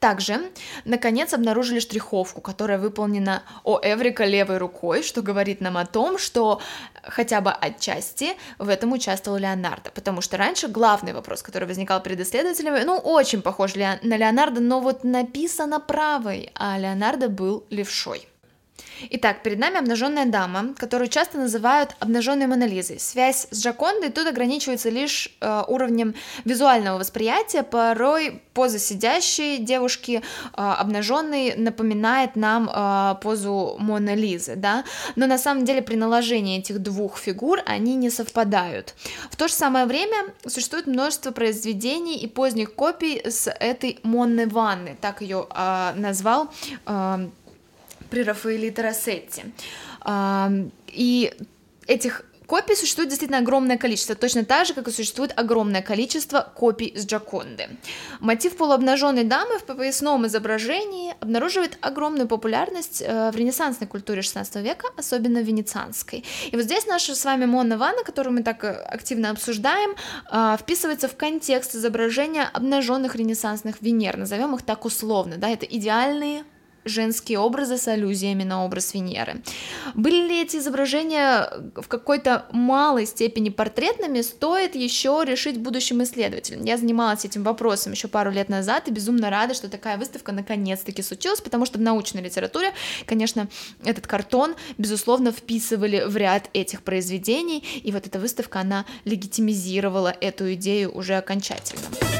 Также, 0.00 0.50
наконец, 0.86 1.34
обнаружили 1.34 1.78
штриховку, 1.78 2.40
которая 2.40 2.78
выполнена 2.78 3.42
о 3.64 3.78
Эврика 3.82 4.24
левой 4.24 4.56
рукой, 4.56 5.02
что 5.02 5.20
говорит 5.20 5.60
нам 5.60 5.76
о 5.76 5.84
том, 5.84 6.16
что 6.16 6.62
хотя 7.02 7.42
бы 7.42 7.50
отчасти 7.50 8.32
в 8.58 8.70
этом 8.70 8.92
участвовал 8.92 9.36
Леонардо, 9.38 9.90
потому 9.90 10.22
что 10.22 10.38
раньше 10.38 10.68
главный 10.68 11.12
вопрос, 11.12 11.42
который 11.42 11.68
возникал 11.68 12.02
перед 12.02 12.18
исследователями, 12.20 12.82
ну, 12.84 12.96
очень 12.96 13.42
похож 13.42 13.74
на 13.74 13.98
Леонардо, 14.02 14.60
но 14.60 14.80
вот 14.80 15.04
написано 15.04 15.80
правой, 15.80 16.50
а 16.54 16.78
Леонардо 16.78 17.28
был 17.28 17.66
левшой. 17.68 18.29
Итак, 19.08 19.42
перед 19.42 19.58
нами 19.58 19.78
обнаженная 19.78 20.26
дама, 20.26 20.74
которую 20.76 21.08
часто 21.08 21.38
называют 21.38 21.96
обнаженной 22.00 22.46
Монолизой. 22.46 22.98
Связь 22.98 23.46
с 23.50 23.62
Джакондой 23.62 24.10
тут 24.10 24.26
ограничивается 24.26 24.90
лишь 24.90 25.30
э, 25.40 25.62
уровнем 25.68 26.14
визуального 26.44 26.98
восприятия. 26.98 27.62
Порой 27.62 28.42
поза 28.52 28.78
сидящей 28.78 29.58
девушки 29.58 30.22
э, 30.22 30.22
обнаженной 30.54 31.54
напоминает 31.56 32.36
нам 32.36 32.68
э, 32.68 33.14
позу 33.22 33.76
Монолизы, 33.78 34.56
да, 34.56 34.84
но 35.16 35.26
на 35.26 35.38
самом 35.38 35.64
деле 35.64 35.82
при 35.82 35.96
наложении 35.96 36.58
этих 36.58 36.80
двух 36.80 37.18
фигур 37.18 37.60
они 37.66 37.94
не 37.94 38.10
совпадают. 38.10 38.94
В 39.30 39.36
то 39.36 39.48
же 39.48 39.54
самое 39.54 39.86
время 39.86 40.34
существует 40.46 40.86
множество 40.86 41.30
произведений 41.30 42.18
и 42.18 42.26
поздних 42.26 42.74
копий 42.74 43.22
с 43.24 43.50
этой 43.50 43.98
Монны 44.02 44.46
Ванны, 44.46 44.96
так 45.00 45.22
ее 45.22 45.46
э, 45.50 45.92
назвал 45.96 46.50
э, 46.86 47.28
при 48.10 48.22
Рафаэлите 48.22 48.82
Рассетти. 48.82 49.44
И 50.88 51.32
этих 51.86 52.24
Копий 52.50 52.74
существует 52.74 53.08
действительно 53.08 53.38
огромное 53.38 53.78
количество, 53.78 54.16
точно 54.16 54.44
так 54.44 54.66
же, 54.66 54.74
как 54.74 54.88
и 54.88 54.90
существует 54.90 55.32
огромное 55.36 55.82
количество 55.82 56.52
копий 56.56 56.92
с 56.96 57.06
Джаконды. 57.06 57.68
Мотив 58.18 58.56
полуобнаженной 58.56 59.22
дамы 59.22 59.60
в 59.60 59.62
поясном 59.62 60.26
изображении 60.26 61.14
обнаруживает 61.20 61.78
огромную 61.80 62.26
популярность 62.26 63.04
э, 63.06 63.30
в 63.30 63.36
ренессансной 63.36 63.86
культуре 63.86 64.22
16 64.22 64.56
века, 64.56 64.88
особенно 64.96 65.42
в 65.42 65.44
венецианской. 65.44 66.24
И 66.50 66.56
вот 66.56 66.64
здесь 66.64 66.86
наша 66.88 67.14
с 67.14 67.24
вами 67.24 67.44
Монна 67.44 67.78
Ванна, 67.78 68.02
которую 68.02 68.34
мы 68.34 68.42
так 68.42 68.64
э, 68.64 68.72
активно 68.72 69.30
обсуждаем, 69.30 69.94
э, 70.32 70.56
вписывается 70.60 71.06
в 71.06 71.16
контекст 71.16 71.76
изображения 71.76 72.50
обнаженных 72.52 73.14
ренессансных 73.14 73.80
Венер, 73.80 74.16
назовем 74.16 74.56
их 74.56 74.62
так 74.62 74.84
условно, 74.84 75.36
да, 75.36 75.50
это 75.50 75.66
идеальные 75.66 76.42
женские 76.84 77.38
образы 77.38 77.76
с 77.76 77.88
аллюзиями 77.88 78.42
на 78.42 78.64
образ 78.64 78.94
Венеры. 78.94 79.42
Были 79.94 80.28
ли 80.28 80.42
эти 80.42 80.56
изображения 80.56 81.48
в 81.76 81.88
какой-то 81.88 82.46
малой 82.52 83.06
степени 83.06 83.50
портретными, 83.50 84.20
стоит 84.20 84.74
еще 84.74 85.22
решить 85.24 85.58
будущим 85.58 86.02
исследователям. 86.02 86.64
Я 86.64 86.76
занималась 86.76 87.24
этим 87.24 87.42
вопросом 87.42 87.92
еще 87.92 88.08
пару 88.08 88.30
лет 88.30 88.48
назад 88.48 88.88
и 88.88 88.90
безумно 88.90 89.30
рада, 89.30 89.54
что 89.54 89.68
такая 89.68 89.98
выставка 89.98 90.32
наконец-таки 90.32 91.02
случилась, 91.02 91.40
потому 91.40 91.66
что 91.66 91.78
в 91.78 91.82
научной 91.82 92.22
литературе, 92.22 92.72
конечно, 93.06 93.48
этот 93.84 94.06
картон, 94.06 94.54
безусловно, 94.78 95.32
вписывали 95.32 96.04
в 96.06 96.16
ряд 96.16 96.48
этих 96.52 96.82
произведений, 96.82 97.64
и 97.82 97.92
вот 97.92 98.06
эта 98.06 98.18
выставка, 98.18 98.60
она 98.60 98.84
легитимизировала 99.04 100.14
эту 100.20 100.52
идею 100.54 100.94
уже 100.94 101.16
окончательно. 101.16 102.19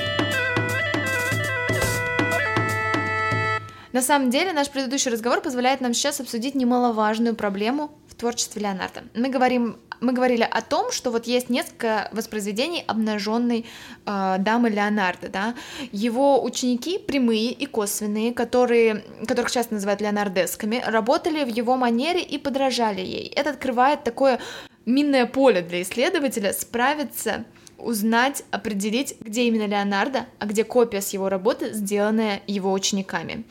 На 3.92 4.02
самом 4.02 4.30
деле, 4.30 4.52
наш 4.52 4.70
предыдущий 4.70 5.10
разговор 5.10 5.40
позволяет 5.40 5.80
нам 5.80 5.94
сейчас 5.94 6.20
обсудить 6.20 6.54
немаловажную 6.54 7.34
проблему 7.34 7.90
в 8.06 8.14
творчестве 8.14 8.62
Леонардо. 8.62 9.02
Мы 9.14 9.28
говорим 9.28 9.76
мы 10.00 10.12
говорили 10.12 10.48
о 10.50 10.62
том, 10.62 10.90
что 10.92 11.10
вот 11.10 11.26
есть 11.26 11.50
несколько 11.50 12.08
воспроизведений 12.12 12.82
обнаженной 12.86 13.66
э, 14.06 14.36
дамы 14.38 14.70
Леонардо, 14.70 15.28
да, 15.28 15.54
его 15.92 16.42
ученики 16.42 16.98
прямые 16.98 17.52
и 17.52 17.66
косвенные, 17.66 18.32
которые, 18.32 19.04
которых 19.26 19.50
часто 19.50 19.74
называют 19.74 20.00
леонардесками, 20.00 20.82
работали 20.86 21.44
в 21.44 21.48
его 21.48 21.76
манере 21.76 22.22
и 22.22 22.38
подражали 22.38 23.00
ей. 23.00 23.28
Это 23.28 23.50
открывает 23.50 24.02
такое 24.02 24.40
минное 24.86 25.26
поле 25.26 25.60
для 25.60 25.82
исследователя 25.82 26.52
справиться 26.52 27.44
узнать, 27.82 28.44
определить, 28.50 29.16
где 29.20 29.44
именно 29.44 29.66
Леонардо, 29.66 30.26
а 30.38 30.46
где 30.46 30.64
копия 30.64 31.00
с 31.00 31.12
его 31.12 31.28
работы, 31.28 31.72
сделанная 31.72 32.42
его 32.46 32.72
учениками. 32.72 33.44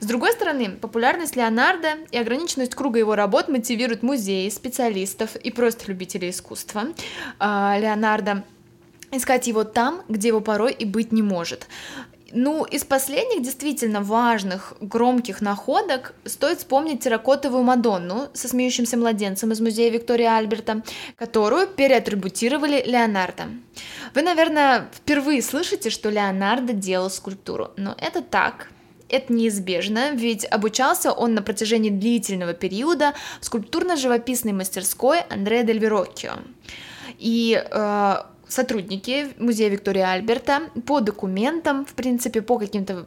С 0.00 0.06
другой 0.06 0.32
стороны, 0.32 0.70
популярность 0.70 1.36
Леонардо 1.36 1.98
и 2.10 2.18
ограниченность 2.18 2.74
круга 2.74 2.98
его 2.98 3.14
работ 3.14 3.48
мотивируют 3.48 4.02
музеи, 4.02 4.48
специалистов 4.48 5.36
и 5.36 5.50
просто 5.50 5.86
любителей 5.88 6.30
искусства. 6.30 6.88
А, 7.38 7.78
Леонардо 7.78 8.44
искать 9.12 9.46
его 9.46 9.64
там, 9.64 10.02
где 10.08 10.28
его 10.28 10.40
порой 10.40 10.72
и 10.72 10.84
быть 10.84 11.12
не 11.12 11.22
может. 11.22 11.66
Ну, 12.36 12.64
из 12.64 12.82
последних 12.82 13.42
действительно 13.42 14.02
важных, 14.02 14.74
громких 14.80 15.40
находок 15.40 16.14
стоит 16.24 16.58
вспомнить 16.58 17.04
терракотовую 17.04 17.62
Мадонну 17.62 18.28
со 18.34 18.48
смеющимся 18.48 18.96
младенцем 18.96 19.52
из 19.52 19.60
музея 19.60 19.88
Виктория 19.88 20.36
Альберта, 20.36 20.82
которую 21.16 21.68
переатрибутировали 21.68 22.82
Леонардо. 22.84 23.44
Вы, 24.14 24.22
наверное, 24.22 24.90
впервые 24.92 25.42
слышите, 25.42 25.90
что 25.90 26.10
Леонардо 26.10 26.72
делал 26.72 27.08
скульптуру, 27.08 27.70
но 27.76 27.94
это 27.98 28.20
так, 28.20 28.68
это 29.08 29.32
неизбежно, 29.32 30.10
ведь 30.10 30.44
обучался 30.44 31.12
он 31.12 31.34
на 31.34 31.42
протяжении 31.42 31.90
длительного 31.90 32.52
периода 32.52 33.14
в 33.40 33.44
скульптурно-живописной 33.44 34.52
мастерской 34.52 35.20
Андреа 35.30 35.62
Дель 35.62 35.78
Вероккио. 35.78 36.32
И 37.20 37.62
э, 37.64 38.16
сотрудники 38.48 39.28
музея 39.38 39.68
Виктория 39.70 40.10
Альберта 40.10 40.70
по 40.86 41.00
документам, 41.00 41.84
в 41.86 41.94
принципе, 41.94 42.42
по 42.42 42.58
каким-то 42.58 43.06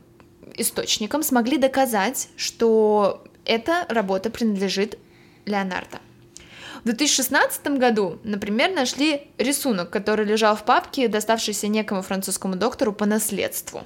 источникам 0.55 1.23
смогли 1.23 1.57
доказать, 1.57 2.29
что 2.35 3.23
эта 3.45 3.85
работа 3.89 4.29
принадлежит 4.29 4.97
Леонардо. 5.45 5.99
В 6.81 6.85
2016 6.85 7.67
году, 7.79 8.19
например, 8.23 8.71
нашли 8.71 9.27
рисунок, 9.37 9.89
который 9.89 10.25
лежал 10.25 10.55
в 10.55 10.63
папке, 10.63 11.07
доставшийся 11.07 11.67
некому 11.67 12.01
французскому 12.01 12.55
доктору 12.55 12.93
по 12.93 13.05
наследству. 13.05 13.83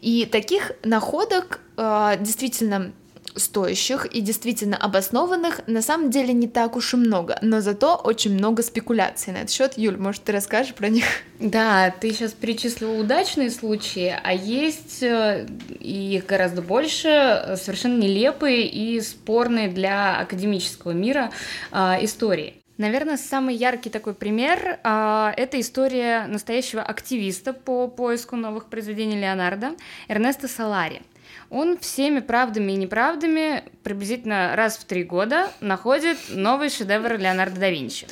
И 0.00 0.26
таких 0.26 0.72
находок 0.82 1.60
э, 1.76 2.16
действительно 2.20 2.92
стоящих 3.36 4.06
и 4.06 4.20
действительно 4.20 4.76
обоснованных 4.76 5.60
на 5.66 5.82
самом 5.82 6.10
деле 6.10 6.32
не 6.32 6.48
так 6.48 6.76
уж 6.76 6.94
и 6.94 6.96
много, 6.96 7.38
но 7.42 7.60
зато 7.60 7.96
очень 7.96 8.34
много 8.34 8.62
спекуляций 8.62 9.32
на 9.32 9.38
этот 9.38 9.50
счет. 9.50 9.76
Юль, 9.76 9.96
может, 9.96 10.22
ты 10.24 10.32
расскажешь 10.32 10.74
про 10.74 10.88
них? 10.88 11.04
Да, 11.40 11.90
ты 11.90 12.12
сейчас 12.12 12.32
перечислила 12.32 12.98
удачные 12.98 13.50
случаи, 13.50 14.14
а 14.22 14.32
есть 14.32 15.02
э, 15.02 15.46
их 15.80 16.26
гораздо 16.26 16.62
больше, 16.62 17.08
э, 17.08 17.56
совершенно 17.56 18.00
нелепые 18.00 18.66
и 18.66 19.00
спорные 19.00 19.68
для 19.68 20.18
академического 20.18 20.92
мира 20.92 21.30
э, 21.72 21.76
истории. 22.02 22.54
Наверное, 22.76 23.16
самый 23.16 23.54
яркий 23.54 23.90
такой 23.90 24.14
пример 24.14 24.78
э, 24.82 25.32
это 25.36 25.60
история 25.60 26.26
настоящего 26.26 26.82
активиста 26.82 27.52
по 27.52 27.88
поиску 27.88 28.36
новых 28.36 28.66
произведений 28.66 29.18
Леонардо 29.18 29.72
Эрнеста 30.08 30.48
Салари– 30.48 31.02
он 31.54 31.78
всеми 31.78 32.18
правдами 32.18 32.72
и 32.72 32.76
неправдами 32.76 33.62
приблизительно 33.84 34.56
раз 34.56 34.76
в 34.76 34.84
три 34.84 35.04
года 35.04 35.50
находит 35.60 36.18
новый 36.30 36.68
шедевр 36.68 37.16
Леонардо 37.16 37.60
да 37.60 37.70
Винчи. 37.70 38.06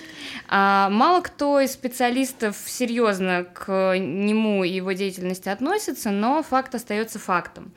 А 0.49 0.89
мало 0.91 1.23
кто 1.23 1.59
из 1.59 1.73
специалистов 1.73 2.57
серьезно 2.65 3.45
к 3.53 3.99
нему 3.99 4.63
и 4.63 4.71
его 4.71 4.93
деятельности 4.93 5.49
относится, 5.49 6.11
но 6.11 6.43
факт 6.43 6.75
остается 6.75 7.19
фактом 7.19 7.73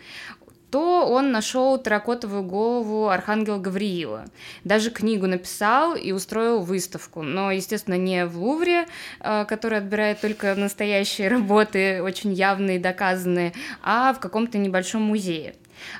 то 0.75 1.07
он 1.07 1.31
нашел 1.31 1.77
терракотовую 1.77 2.43
голову 2.43 3.07
архангела 3.07 3.59
Гавриила. 3.59 4.25
Даже 4.65 4.91
книгу 4.91 5.25
написал 5.25 5.95
и 5.95 6.11
устроил 6.11 6.59
выставку. 6.59 7.21
Но, 7.21 7.49
естественно, 7.49 7.95
не 7.95 8.25
в 8.25 8.37
Лувре, 8.37 8.85
э, 9.21 9.45
который 9.45 9.77
отбирает 9.77 10.19
только 10.19 10.53
настоящие 10.53 11.29
работы, 11.29 12.03
очень 12.03 12.33
явные, 12.33 12.77
доказанные, 12.77 13.53
а 13.81 14.11
в 14.11 14.19
каком-то 14.19 14.57
небольшом 14.57 15.03
музее. 15.03 15.55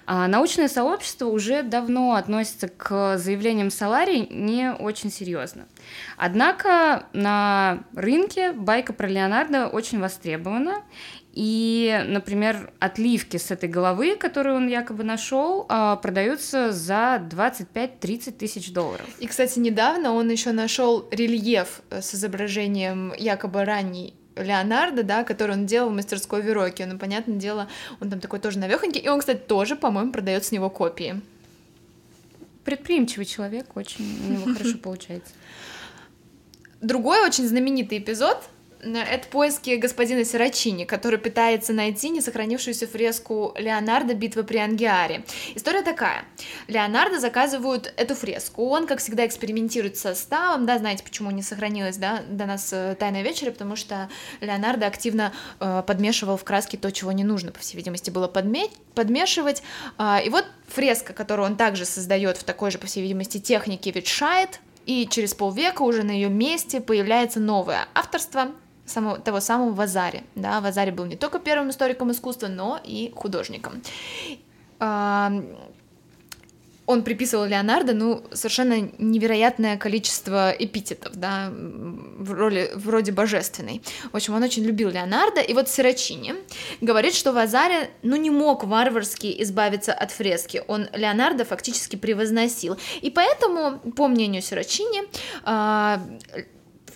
А 0.05 0.27
научное 0.27 0.67
сообщество 0.67 1.27
уже 1.27 1.63
давно 1.63 2.15
относится 2.15 2.67
к 2.67 3.17
заявлениям 3.17 3.69
Салари 3.71 4.27
не 4.29 4.71
очень 4.71 5.11
серьезно. 5.11 5.67
Однако 6.17 7.05
на 7.13 7.83
рынке 7.93 8.51
байка 8.51 8.93
про 8.93 9.07
Леонардо 9.07 9.67
очень 9.67 9.99
востребована, 9.99 10.83
и, 11.35 12.01
например, 12.07 12.71
отливки 12.79 13.35
с 13.35 13.51
этой 13.51 13.67
головы, 13.67 14.15
которую 14.15 14.55
он 14.55 14.67
якобы 14.69 15.03
нашел, 15.03 15.65
а, 15.67 15.97
продаются 15.97 16.71
за 16.71 17.21
25-30 17.29 18.31
тысяч 18.31 18.71
долларов. 18.71 19.05
И, 19.19 19.27
кстати, 19.27 19.59
недавно 19.59 20.13
он 20.13 20.29
еще 20.29 20.53
нашел 20.53 21.05
рельеф 21.11 21.81
э, 21.89 22.01
с 22.01 22.15
изображением 22.15 23.13
якобы 23.17 23.65
ранней 23.65 24.13
Леонардо, 24.37 25.03
да, 25.03 25.25
который 25.25 25.57
он 25.57 25.65
делал 25.65 25.89
в 25.89 25.93
мастерской 25.93 26.41
Вероки. 26.41 26.83
Ну, 26.83 26.97
понятное 26.97 27.35
дело, 27.35 27.67
он 27.99 28.09
там 28.09 28.21
такой 28.21 28.39
тоже 28.39 28.57
навехонький. 28.57 29.01
И 29.01 29.09
он, 29.09 29.19
кстати, 29.19 29.39
тоже, 29.39 29.75
по-моему, 29.75 30.13
продает 30.13 30.45
с 30.45 30.53
него 30.53 30.69
копии. 30.69 31.21
Предприимчивый 32.63 33.25
человек, 33.25 33.75
очень 33.75 34.05
у 34.25 34.31
него 34.31 34.53
хорошо 34.53 34.77
получается. 34.81 35.33
Другой 36.79 37.25
очень 37.25 37.45
знаменитый 37.45 37.97
эпизод 37.97 38.41
это 38.93 39.27
поиски 39.27 39.75
господина 39.75 40.23
Сирачини, 40.23 40.85
который 40.85 41.19
пытается 41.19 41.73
найти 41.73 42.09
несохранившуюся 42.09 42.87
фреску 42.87 43.53
Леонардо 43.57 44.13
«Битва 44.13 44.43
при 44.43 44.57
Ангиаре». 44.57 45.23
История 45.55 45.81
такая. 45.81 46.25
Леонардо 46.67 47.19
заказывают 47.19 47.93
эту 47.97 48.15
фреску, 48.15 48.67
он, 48.67 48.87
как 48.87 48.99
всегда, 48.99 49.25
экспериментирует 49.25 49.97
с 49.97 50.01
составом, 50.01 50.65
да, 50.65 50.77
знаете, 50.77 51.03
почему 51.03 51.31
не 51.31 51.41
сохранилась, 51.41 51.97
да, 51.97 52.21
до 52.29 52.45
нас 52.45 52.71
э, 52.71 52.95
«Тайная 52.99 53.23
вечеря», 53.23 53.51
потому 53.51 53.75
что 53.75 54.09
Леонардо 54.41 54.85
активно 54.87 55.33
э, 55.59 55.83
подмешивал 55.85 56.37
в 56.37 56.43
краски 56.43 56.75
то, 56.75 56.91
чего 56.91 57.11
не 57.11 57.23
нужно, 57.23 57.51
по 57.51 57.59
всей 57.59 57.77
видимости, 57.77 58.09
было 58.09 58.27
подме 58.27 58.67
подмешивать, 58.93 59.63
э, 59.97 60.25
и 60.25 60.29
вот 60.29 60.45
фреска, 60.67 61.13
которую 61.13 61.47
он 61.47 61.57
также 61.57 61.85
создает 61.85 62.37
в 62.37 62.43
такой 62.43 62.71
же, 62.71 62.77
по 62.77 62.87
всей 62.87 63.01
видимости, 63.01 63.39
технике, 63.39 63.91
ветшает, 63.91 64.59
и 64.85 65.07
через 65.09 65.33
полвека 65.33 65.81
уже 65.81 66.03
на 66.03 66.11
ее 66.11 66.29
месте 66.29 66.79
появляется 66.79 67.39
новое 67.39 67.87
авторство 67.93 68.51
самого, 68.85 69.19
того 69.19 69.39
самого 69.39 69.71
Вазари. 69.71 70.23
Да? 70.35 70.61
Вазари 70.61 70.91
был 70.91 71.05
не 71.05 71.15
только 71.15 71.39
первым 71.39 71.69
историком 71.69 72.11
искусства, 72.11 72.47
но 72.47 72.79
и 72.83 73.11
художником. 73.15 73.81
Он 76.87 77.01
приписывал 77.01 77.45
Леонардо, 77.45 77.93
ну, 77.93 78.23
совершенно 78.31 78.91
невероятное 78.99 79.75
количество 79.75 80.51
эпитетов, 80.51 81.15
да, 81.15 81.49
в 81.51 82.31
роли 82.31 82.69
вроде 82.75 83.11
божественной. 83.11 83.81
В 84.11 84.15
общем, 84.15 84.35
он 84.35 84.43
очень 84.43 84.63
любил 84.63 84.91
Леонардо, 84.91 85.41
и 85.41 85.55
вот 85.55 85.67
Сирачини 85.67 86.35
говорит, 86.81 87.15
что 87.15 87.33
Вазари, 87.33 87.89
ну, 88.03 88.15
не 88.17 88.29
мог 88.29 88.65
варварски 88.65 89.35
избавиться 89.41 89.93
от 89.93 90.11
фрески, 90.11 90.61
он 90.67 90.87
Леонардо 90.93 91.43
фактически 91.43 91.95
превозносил. 91.95 92.77
И 93.01 93.09
поэтому, 93.09 93.79
по 93.93 94.07
мнению 94.07 94.43
Сирачини, 94.43 95.05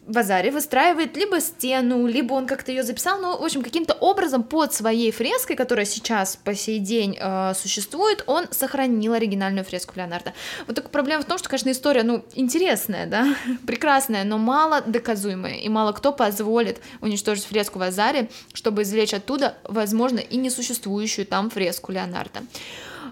Вазари 0.09 0.49
выстраивает 0.49 1.15
либо 1.15 1.39
стену, 1.39 2.07
либо 2.07 2.33
он 2.33 2.47
как-то 2.47 2.71
ее 2.71 2.81
записал, 2.81 3.21
но, 3.21 3.37
в 3.37 3.43
общем, 3.43 3.61
каким-то 3.61 3.93
образом 3.93 4.43
под 4.43 4.73
своей 4.73 5.11
фреской, 5.11 5.55
которая 5.55 5.85
сейчас 5.85 6.35
по 6.35 6.55
сей 6.55 6.79
день 6.79 7.15
э, 7.19 7.53
существует, 7.53 8.23
он 8.25 8.47
сохранил 8.49 9.13
оригинальную 9.13 9.63
фреску 9.63 9.93
Леонардо. 9.95 10.33
Вот 10.65 10.75
только 10.75 10.89
проблема 10.89 11.21
в 11.21 11.25
том, 11.25 11.37
что, 11.37 11.47
конечно, 11.47 11.69
история, 11.69 12.01
ну, 12.01 12.25
интересная, 12.33 13.05
да, 13.05 13.35
прекрасная, 13.67 14.23
но 14.23 14.39
мало 14.39 14.81
доказуемая, 14.81 15.57
и 15.57 15.69
мало 15.69 15.91
кто 15.91 16.11
позволит 16.11 16.81
уничтожить 17.01 17.45
фреску 17.45 17.77
Вазари, 17.77 18.31
чтобы 18.53 18.81
извлечь 18.81 19.13
оттуда, 19.13 19.57
возможно, 19.63 20.17
и 20.17 20.37
несуществующую 20.37 21.27
там 21.27 21.51
фреску 21.51 21.91
Леонардо. 21.91 22.39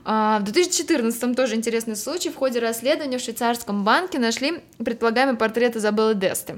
А, 0.04 0.40
в 0.40 0.44
2014 0.44 1.36
тоже 1.36 1.56
интересный 1.56 1.96
случай. 1.96 2.30
В 2.30 2.36
ходе 2.36 2.60
расследования 2.60 3.20
в 3.20 3.22
швейцарском 3.22 3.84
банке 3.84 4.18
нашли 4.18 4.64
предполагаемый 4.84 5.36
портрет 5.36 5.76
Изабеллы 5.76 6.16
Десты. 6.16 6.58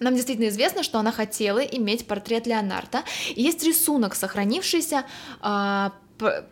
Нам 0.00 0.14
действительно 0.14 0.48
известно, 0.48 0.82
что 0.82 0.98
она 0.98 1.12
хотела 1.12 1.60
иметь 1.60 2.06
портрет 2.06 2.46
Леонардо. 2.46 3.02
Есть 3.36 3.62
рисунок, 3.62 4.14
сохранившийся 4.14 5.04
а, 5.40 5.92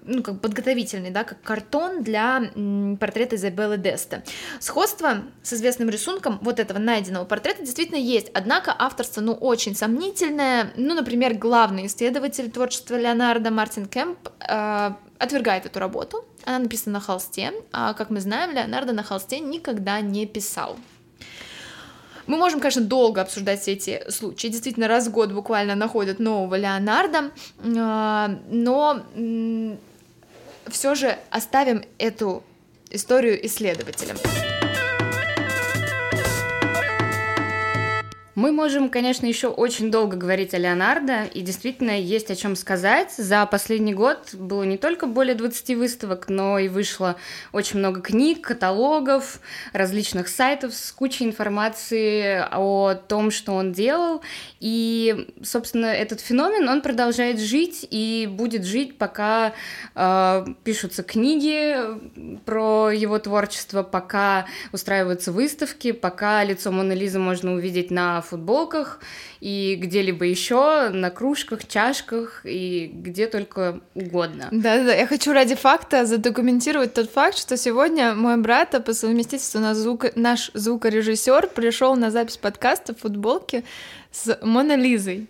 ну, 0.03 0.23
как 0.23 0.41
подготовительный, 0.41 1.11
да, 1.11 1.25
как 1.25 1.41
картон 1.43 2.03
для 2.03 2.51
портрета 2.99 3.37
Изабеллы 3.37 3.77
Деста. 3.77 4.23
Сходство 4.61 5.23
с 5.43 5.53
известным 5.53 5.91
рисунком 5.91 6.39
вот 6.43 6.59
этого 6.59 6.79
найденного 6.79 7.25
портрета 7.25 7.63
действительно 7.63 7.99
есть, 7.99 8.31
однако 8.35 8.75
авторство, 8.77 9.21
ну, 9.21 9.33
очень 9.33 9.75
сомнительное. 9.75 10.73
Ну, 10.77 10.95
например, 10.95 11.35
главный 11.35 11.87
исследователь 11.87 12.51
творчества 12.51 12.97
Леонардо 12.97 13.51
Мартин 13.51 13.87
Кэмп 13.87 14.19
э, 14.41 14.91
отвергает 15.19 15.67
эту 15.67 15.79
работу. 15.79 16.25
Она 16.45 16.61
написана 16.61 16.95
на 16.95 17.01
холсте, 17.01 17.53
а, 17.73 17.95
как 17.95 18.11
мы 18.11 18.21
знаем, 18.21 18.53
Леонардо 18.53 18.93
на 18.93 19.03
холсте 19.03 19.41
никогда 19.41 20.01
не 20.01 20.27
писал. 20.27 20.77
Мы 22.29 22.37
можем, 22.37 22.61
конечно, 22.61 22.83
долго 22.83 23.23
обсуждать 23.23 23.61
все 23.61 23.73
эти 23.73 24.03
случаи. 24.11 24.49
Действительно, 24.49 24.87
раз 24.87 25.09
в 25.09 25.11
год 25.11 25.33
буквально 25.33 25.75
находят 25.75 26.21
нового 26.21 26.55
Леонардо, 26.55 27.31
а, 27.77 28.39
но 28.51 29.03
все 30.69 30.95
же 30.95 31.19
оставим 31.31 31.83
эту 31.97 32.45
историю 32.91 33.45
исследователям. 33.47 34.19
Мы 38.39 38.53
можем, 38.53 38.89
конечно, 38.89 39.27
еще 39.27 39.49
очень 39.49 39.91
долго 39.91 40.17
говорить 40.17 40.55
о 40.55 40.59
Леонардо, 40.59 41.25
и 41.25 41.41
действительно 41.41 42.01
есть 42.01 42.31
о 42.31 42.37
чем 42.37 42.55
сказать. 42.55 43.11
За 43.17 43.45
последний 43.47 43.95
год 43.95 44.33
было 44.33 44.63
не 44.63 44.79
только 44.79 45.07
более 45.07 45.35
20 45.35 45.77
выставок, 45.77 46.29
но 46.29 46.57
и 46.61 46.69
вышло 46.69 47.17
очень 47.51 47.81
много 47.81 48.01
книг, 48.01 48.43
каталогов, 48.43 49.41
различных 49.73 50.29
сайтов 50.29 50.73
с 50.73 50.93
кучей 50.93 51.25
информации 51.25 52.47
о 52.53 52.95
том, 52.95 53.33
что 53.33 53.55
он 53.55 53.73
делал. 53.73 54.23
И, 54.61 55.35
собственно, 55.43 55.87
этот 55.87 56.21
феномен, 56.21 56.69
он 56.69 56.81
продолжает 56.81 57.41
жить 57.41 57.89
и 57.91 58.29
будет 58.31 58.65
жить, 58.65 58.99
пока 58.99 59.53
э, 59.97 60.47
пишутся 60.63 61.03
книги 61.03 61.77
про 62.45 62.93
его 62.93 63.19
творчество, 63.19 63.83
пока 63.83 64.47
устраиваются 64.71 65.33
выставки, 65.33 65.91
пока 65.91 66.45
лицо 66.45 66.71
Мона 66.71 66.93
Лизы 66.93 67.19
можно 67.19 67.55
увидеть 67.55 67.91
на 67.91 68.23
футболках 68.29 69.01
и 69.41 69.77
где-либо 69.77 70.25
еще, 70.25 70.91
на 70.91 71.11
кружках, 71.11 71.67
чашках 71.67 72.43
и 72.45 72.91
где 72.93 73.27
только 73.27 73.81
угодно. 73.95 74.49
Да-да-да, 74.51 74.95
я 74.95 75.07
хочу 75.07 75.33
ради 75.33 75.55
факта 75.55 76.07
задокументировать 76.07 76.95
тот 76.95 77.11
факт, 77.11 77.37
что 77.39 77.57
сегодня 77.57 78.15
мой 78.15 78.37
брат, 78.37 78.75
а 78.75 78.81
по 78.81 78.95
совместительству 78.95 79.61
наш, 79.61 79.77
звук... 79.77 80.17
наш 80.17 80.51
звукорежиссер, 80.55 81.49
пришел 81.49 81.97
на 81.97 82.11
запись 82.11 82.37
подкаста 82.37 82.95
в 82.95 83.01
футболке 83.01 83.65
с 84.13 84.39
Мона 84.43 84.77
Лизой. 84.77 85.29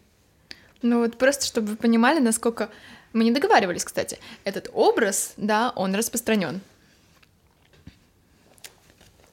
Ну 0.82 1.00
вот 1.00 1.16
просто, 1.18 1.46
чтобы 1.46 1.68
вы 1.68 1.76
понимали, 1.76 2.20
насколько... 2.20 2.68
Мы 3.14 3.24
не 3.24 3.30
договаривались, 3.30 3.84
кстати. 3.84 4.18
Этот 4.44 4.70
образ, 4.74 5.32
да, 5.38 5.72
он 5.74 5.94
распространен. 5.94 6.60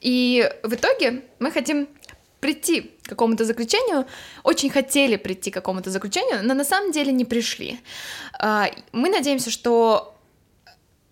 И 0.00 0.50
в 0.62 0.72
итоге 0.74 1.22
мы 1.40 1.50
хотим 1.50 1.88
прийти 2.40 2.92
к 3.02 3.08
какому-то 3.08 3.44
заключению, 3.44 4.06
очень 4.42 4.70
хотели 4.70 5.16
прийти 5.16 5.50
к 5.50 5.54
какому-то 5.54 5.90
заключению, 5.90 6.40
но 6.42 6.54
на 6.54 6.64
самом 6.64 6.92
деле 6.92 7.12
не 7.12 7.24
пришли. 7.24 7.80
А, 8.38 8.68
мы 8.92 9.08
надеемся, 9.08 9.50
что 9.50 10.16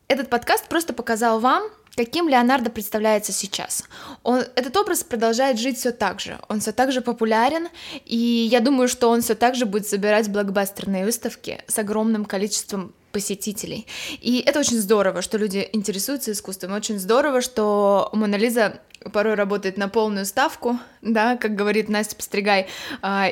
этот 0.08 0.28
подкаст 0.28 0.68
просто 0.68 0.92
показал 0.92 1.40
вам, 1.40 1.64
каким 1.96 2.28
Леонардо 2.28 2.70
представляется 2.70 3.32
сейчас. 3.32 3.84
Он, 4.22 4.40
этот 4.56 4.76
образ 4.76 5.04
продолжает 5.04 5.58
жить 5.58 5.78
все 5.78 5.92
так 5.92 6.20
же. 6.20 6.38
Он 6.48 6.60
все 6.60 6.72
так 6.72 6.92
же 6.92 7.00
популярен, 7.00 7.68
и 8.04 8.16
я 8.16 8.60
думаю, 8.60 8.88
что 8.88 9.08
он 9.10 9.22
все 9.22 9.34
так 9.34 9.54
же 9.54 9.66
будет 9.66 9.86
собирать 9.86 10.28
блокбастерные 10.28 11.04
выставки 11.04 11.62
с 11.66 11.78
огромным 11.78 12.24
количеством 12.24 12.94
посетителей. 13.14 13.86
И 14.20 14.42
это 14.44 14.58
очень 14.58 14.78
здорово, 14.78 15.22
что 15.22 15.38
люди 15.38 15.68
интересуются 15.72 16.32
искусством. 16.32 16.72
Очень 16.72 16.98
здорово, 16.98 17.40
что 17.40 18.10
Мона 18.12 18.34
Лиза 18.34 18.80
порой 19.12 19.34
работает 19.34 19.78
на 19.78 19.88
полную 19.88 20.26
ставку, 20.26 20.78
да, 21.00 21.36
как 21.36 21.54
говорит 21.54 21.88
Настя 21.88 22.16
Постригай, 22.16 22.66
а, 23.02 23.30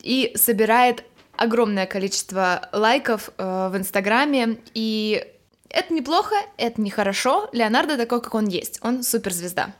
и 0.00 0.32
собирает 0.34 1.04
огромное 1.36 1.86
количество 1.86 2.68
лайков 2.72 3.30
э, 3.38 3.68
в 3.72 3.76
Инстаграме, 3.76 4.58
и 4.74 5.24
это 5.70 5.94
неплохо, 5.94 6.34
это 6.56 6.80
нехорошо. 6.80 7.48
Леонардо 7.52 7.96
такой, 7.96 8.20
как 8.20 8.34
он 8.34 8.48
есть, 8.48 8.80
он 8.82 9.02
суперзвезда. 9.02 9.72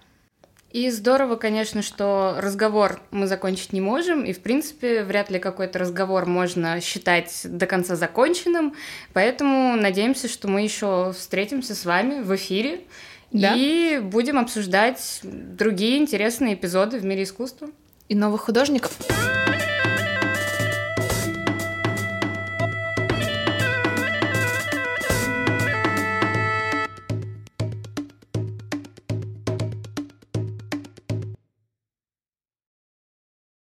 И 0.71 0.91
здорово, 0.91 1.37
конечно, 1.37 1.81
что 1.81 2.37
разговор 2.39 3.01
мы 3.11 3.27
закончить 3.27 3.73
не 3.73 3.81
можем, 3.81 4.25
и, 4.25 4.35
в 4.35 4.41
принципе, 4.41 5.03
вряд 5.03 5.31
ли 5.31 5.39
какой-то 5.39 5.79
разговор 5.79 6.27
можно 6.27 6.81
считать 6.83 7.41
до 7.45 7.67
конца 7.67 7.97
законченным, 7.97 8.75
поэтому 9.15 9.77
надеемся, 9.77 10.29
что 10.29 10.47
мы 10.47 10.63
еще 10.63 11.15
встретимся 11.17 11.75
с 11.75 11.87
вами 11.87 12.21
в 12.21 12.35
эфире 12.37 12.83
да? 13.33 13.55
и 13.57 13.99
будем 13.99 14.39
обсуждать 14.39 15.21
другие 15.23 15.97
интересные 15.97 16.55
эпизоды 16.55 16.99
в 16.99 17.05
мире 17.05 17.23
искусства. 17.23 17.69
И 18.09 18.15
новых 18.15 18.43
художников. 18.43 18.97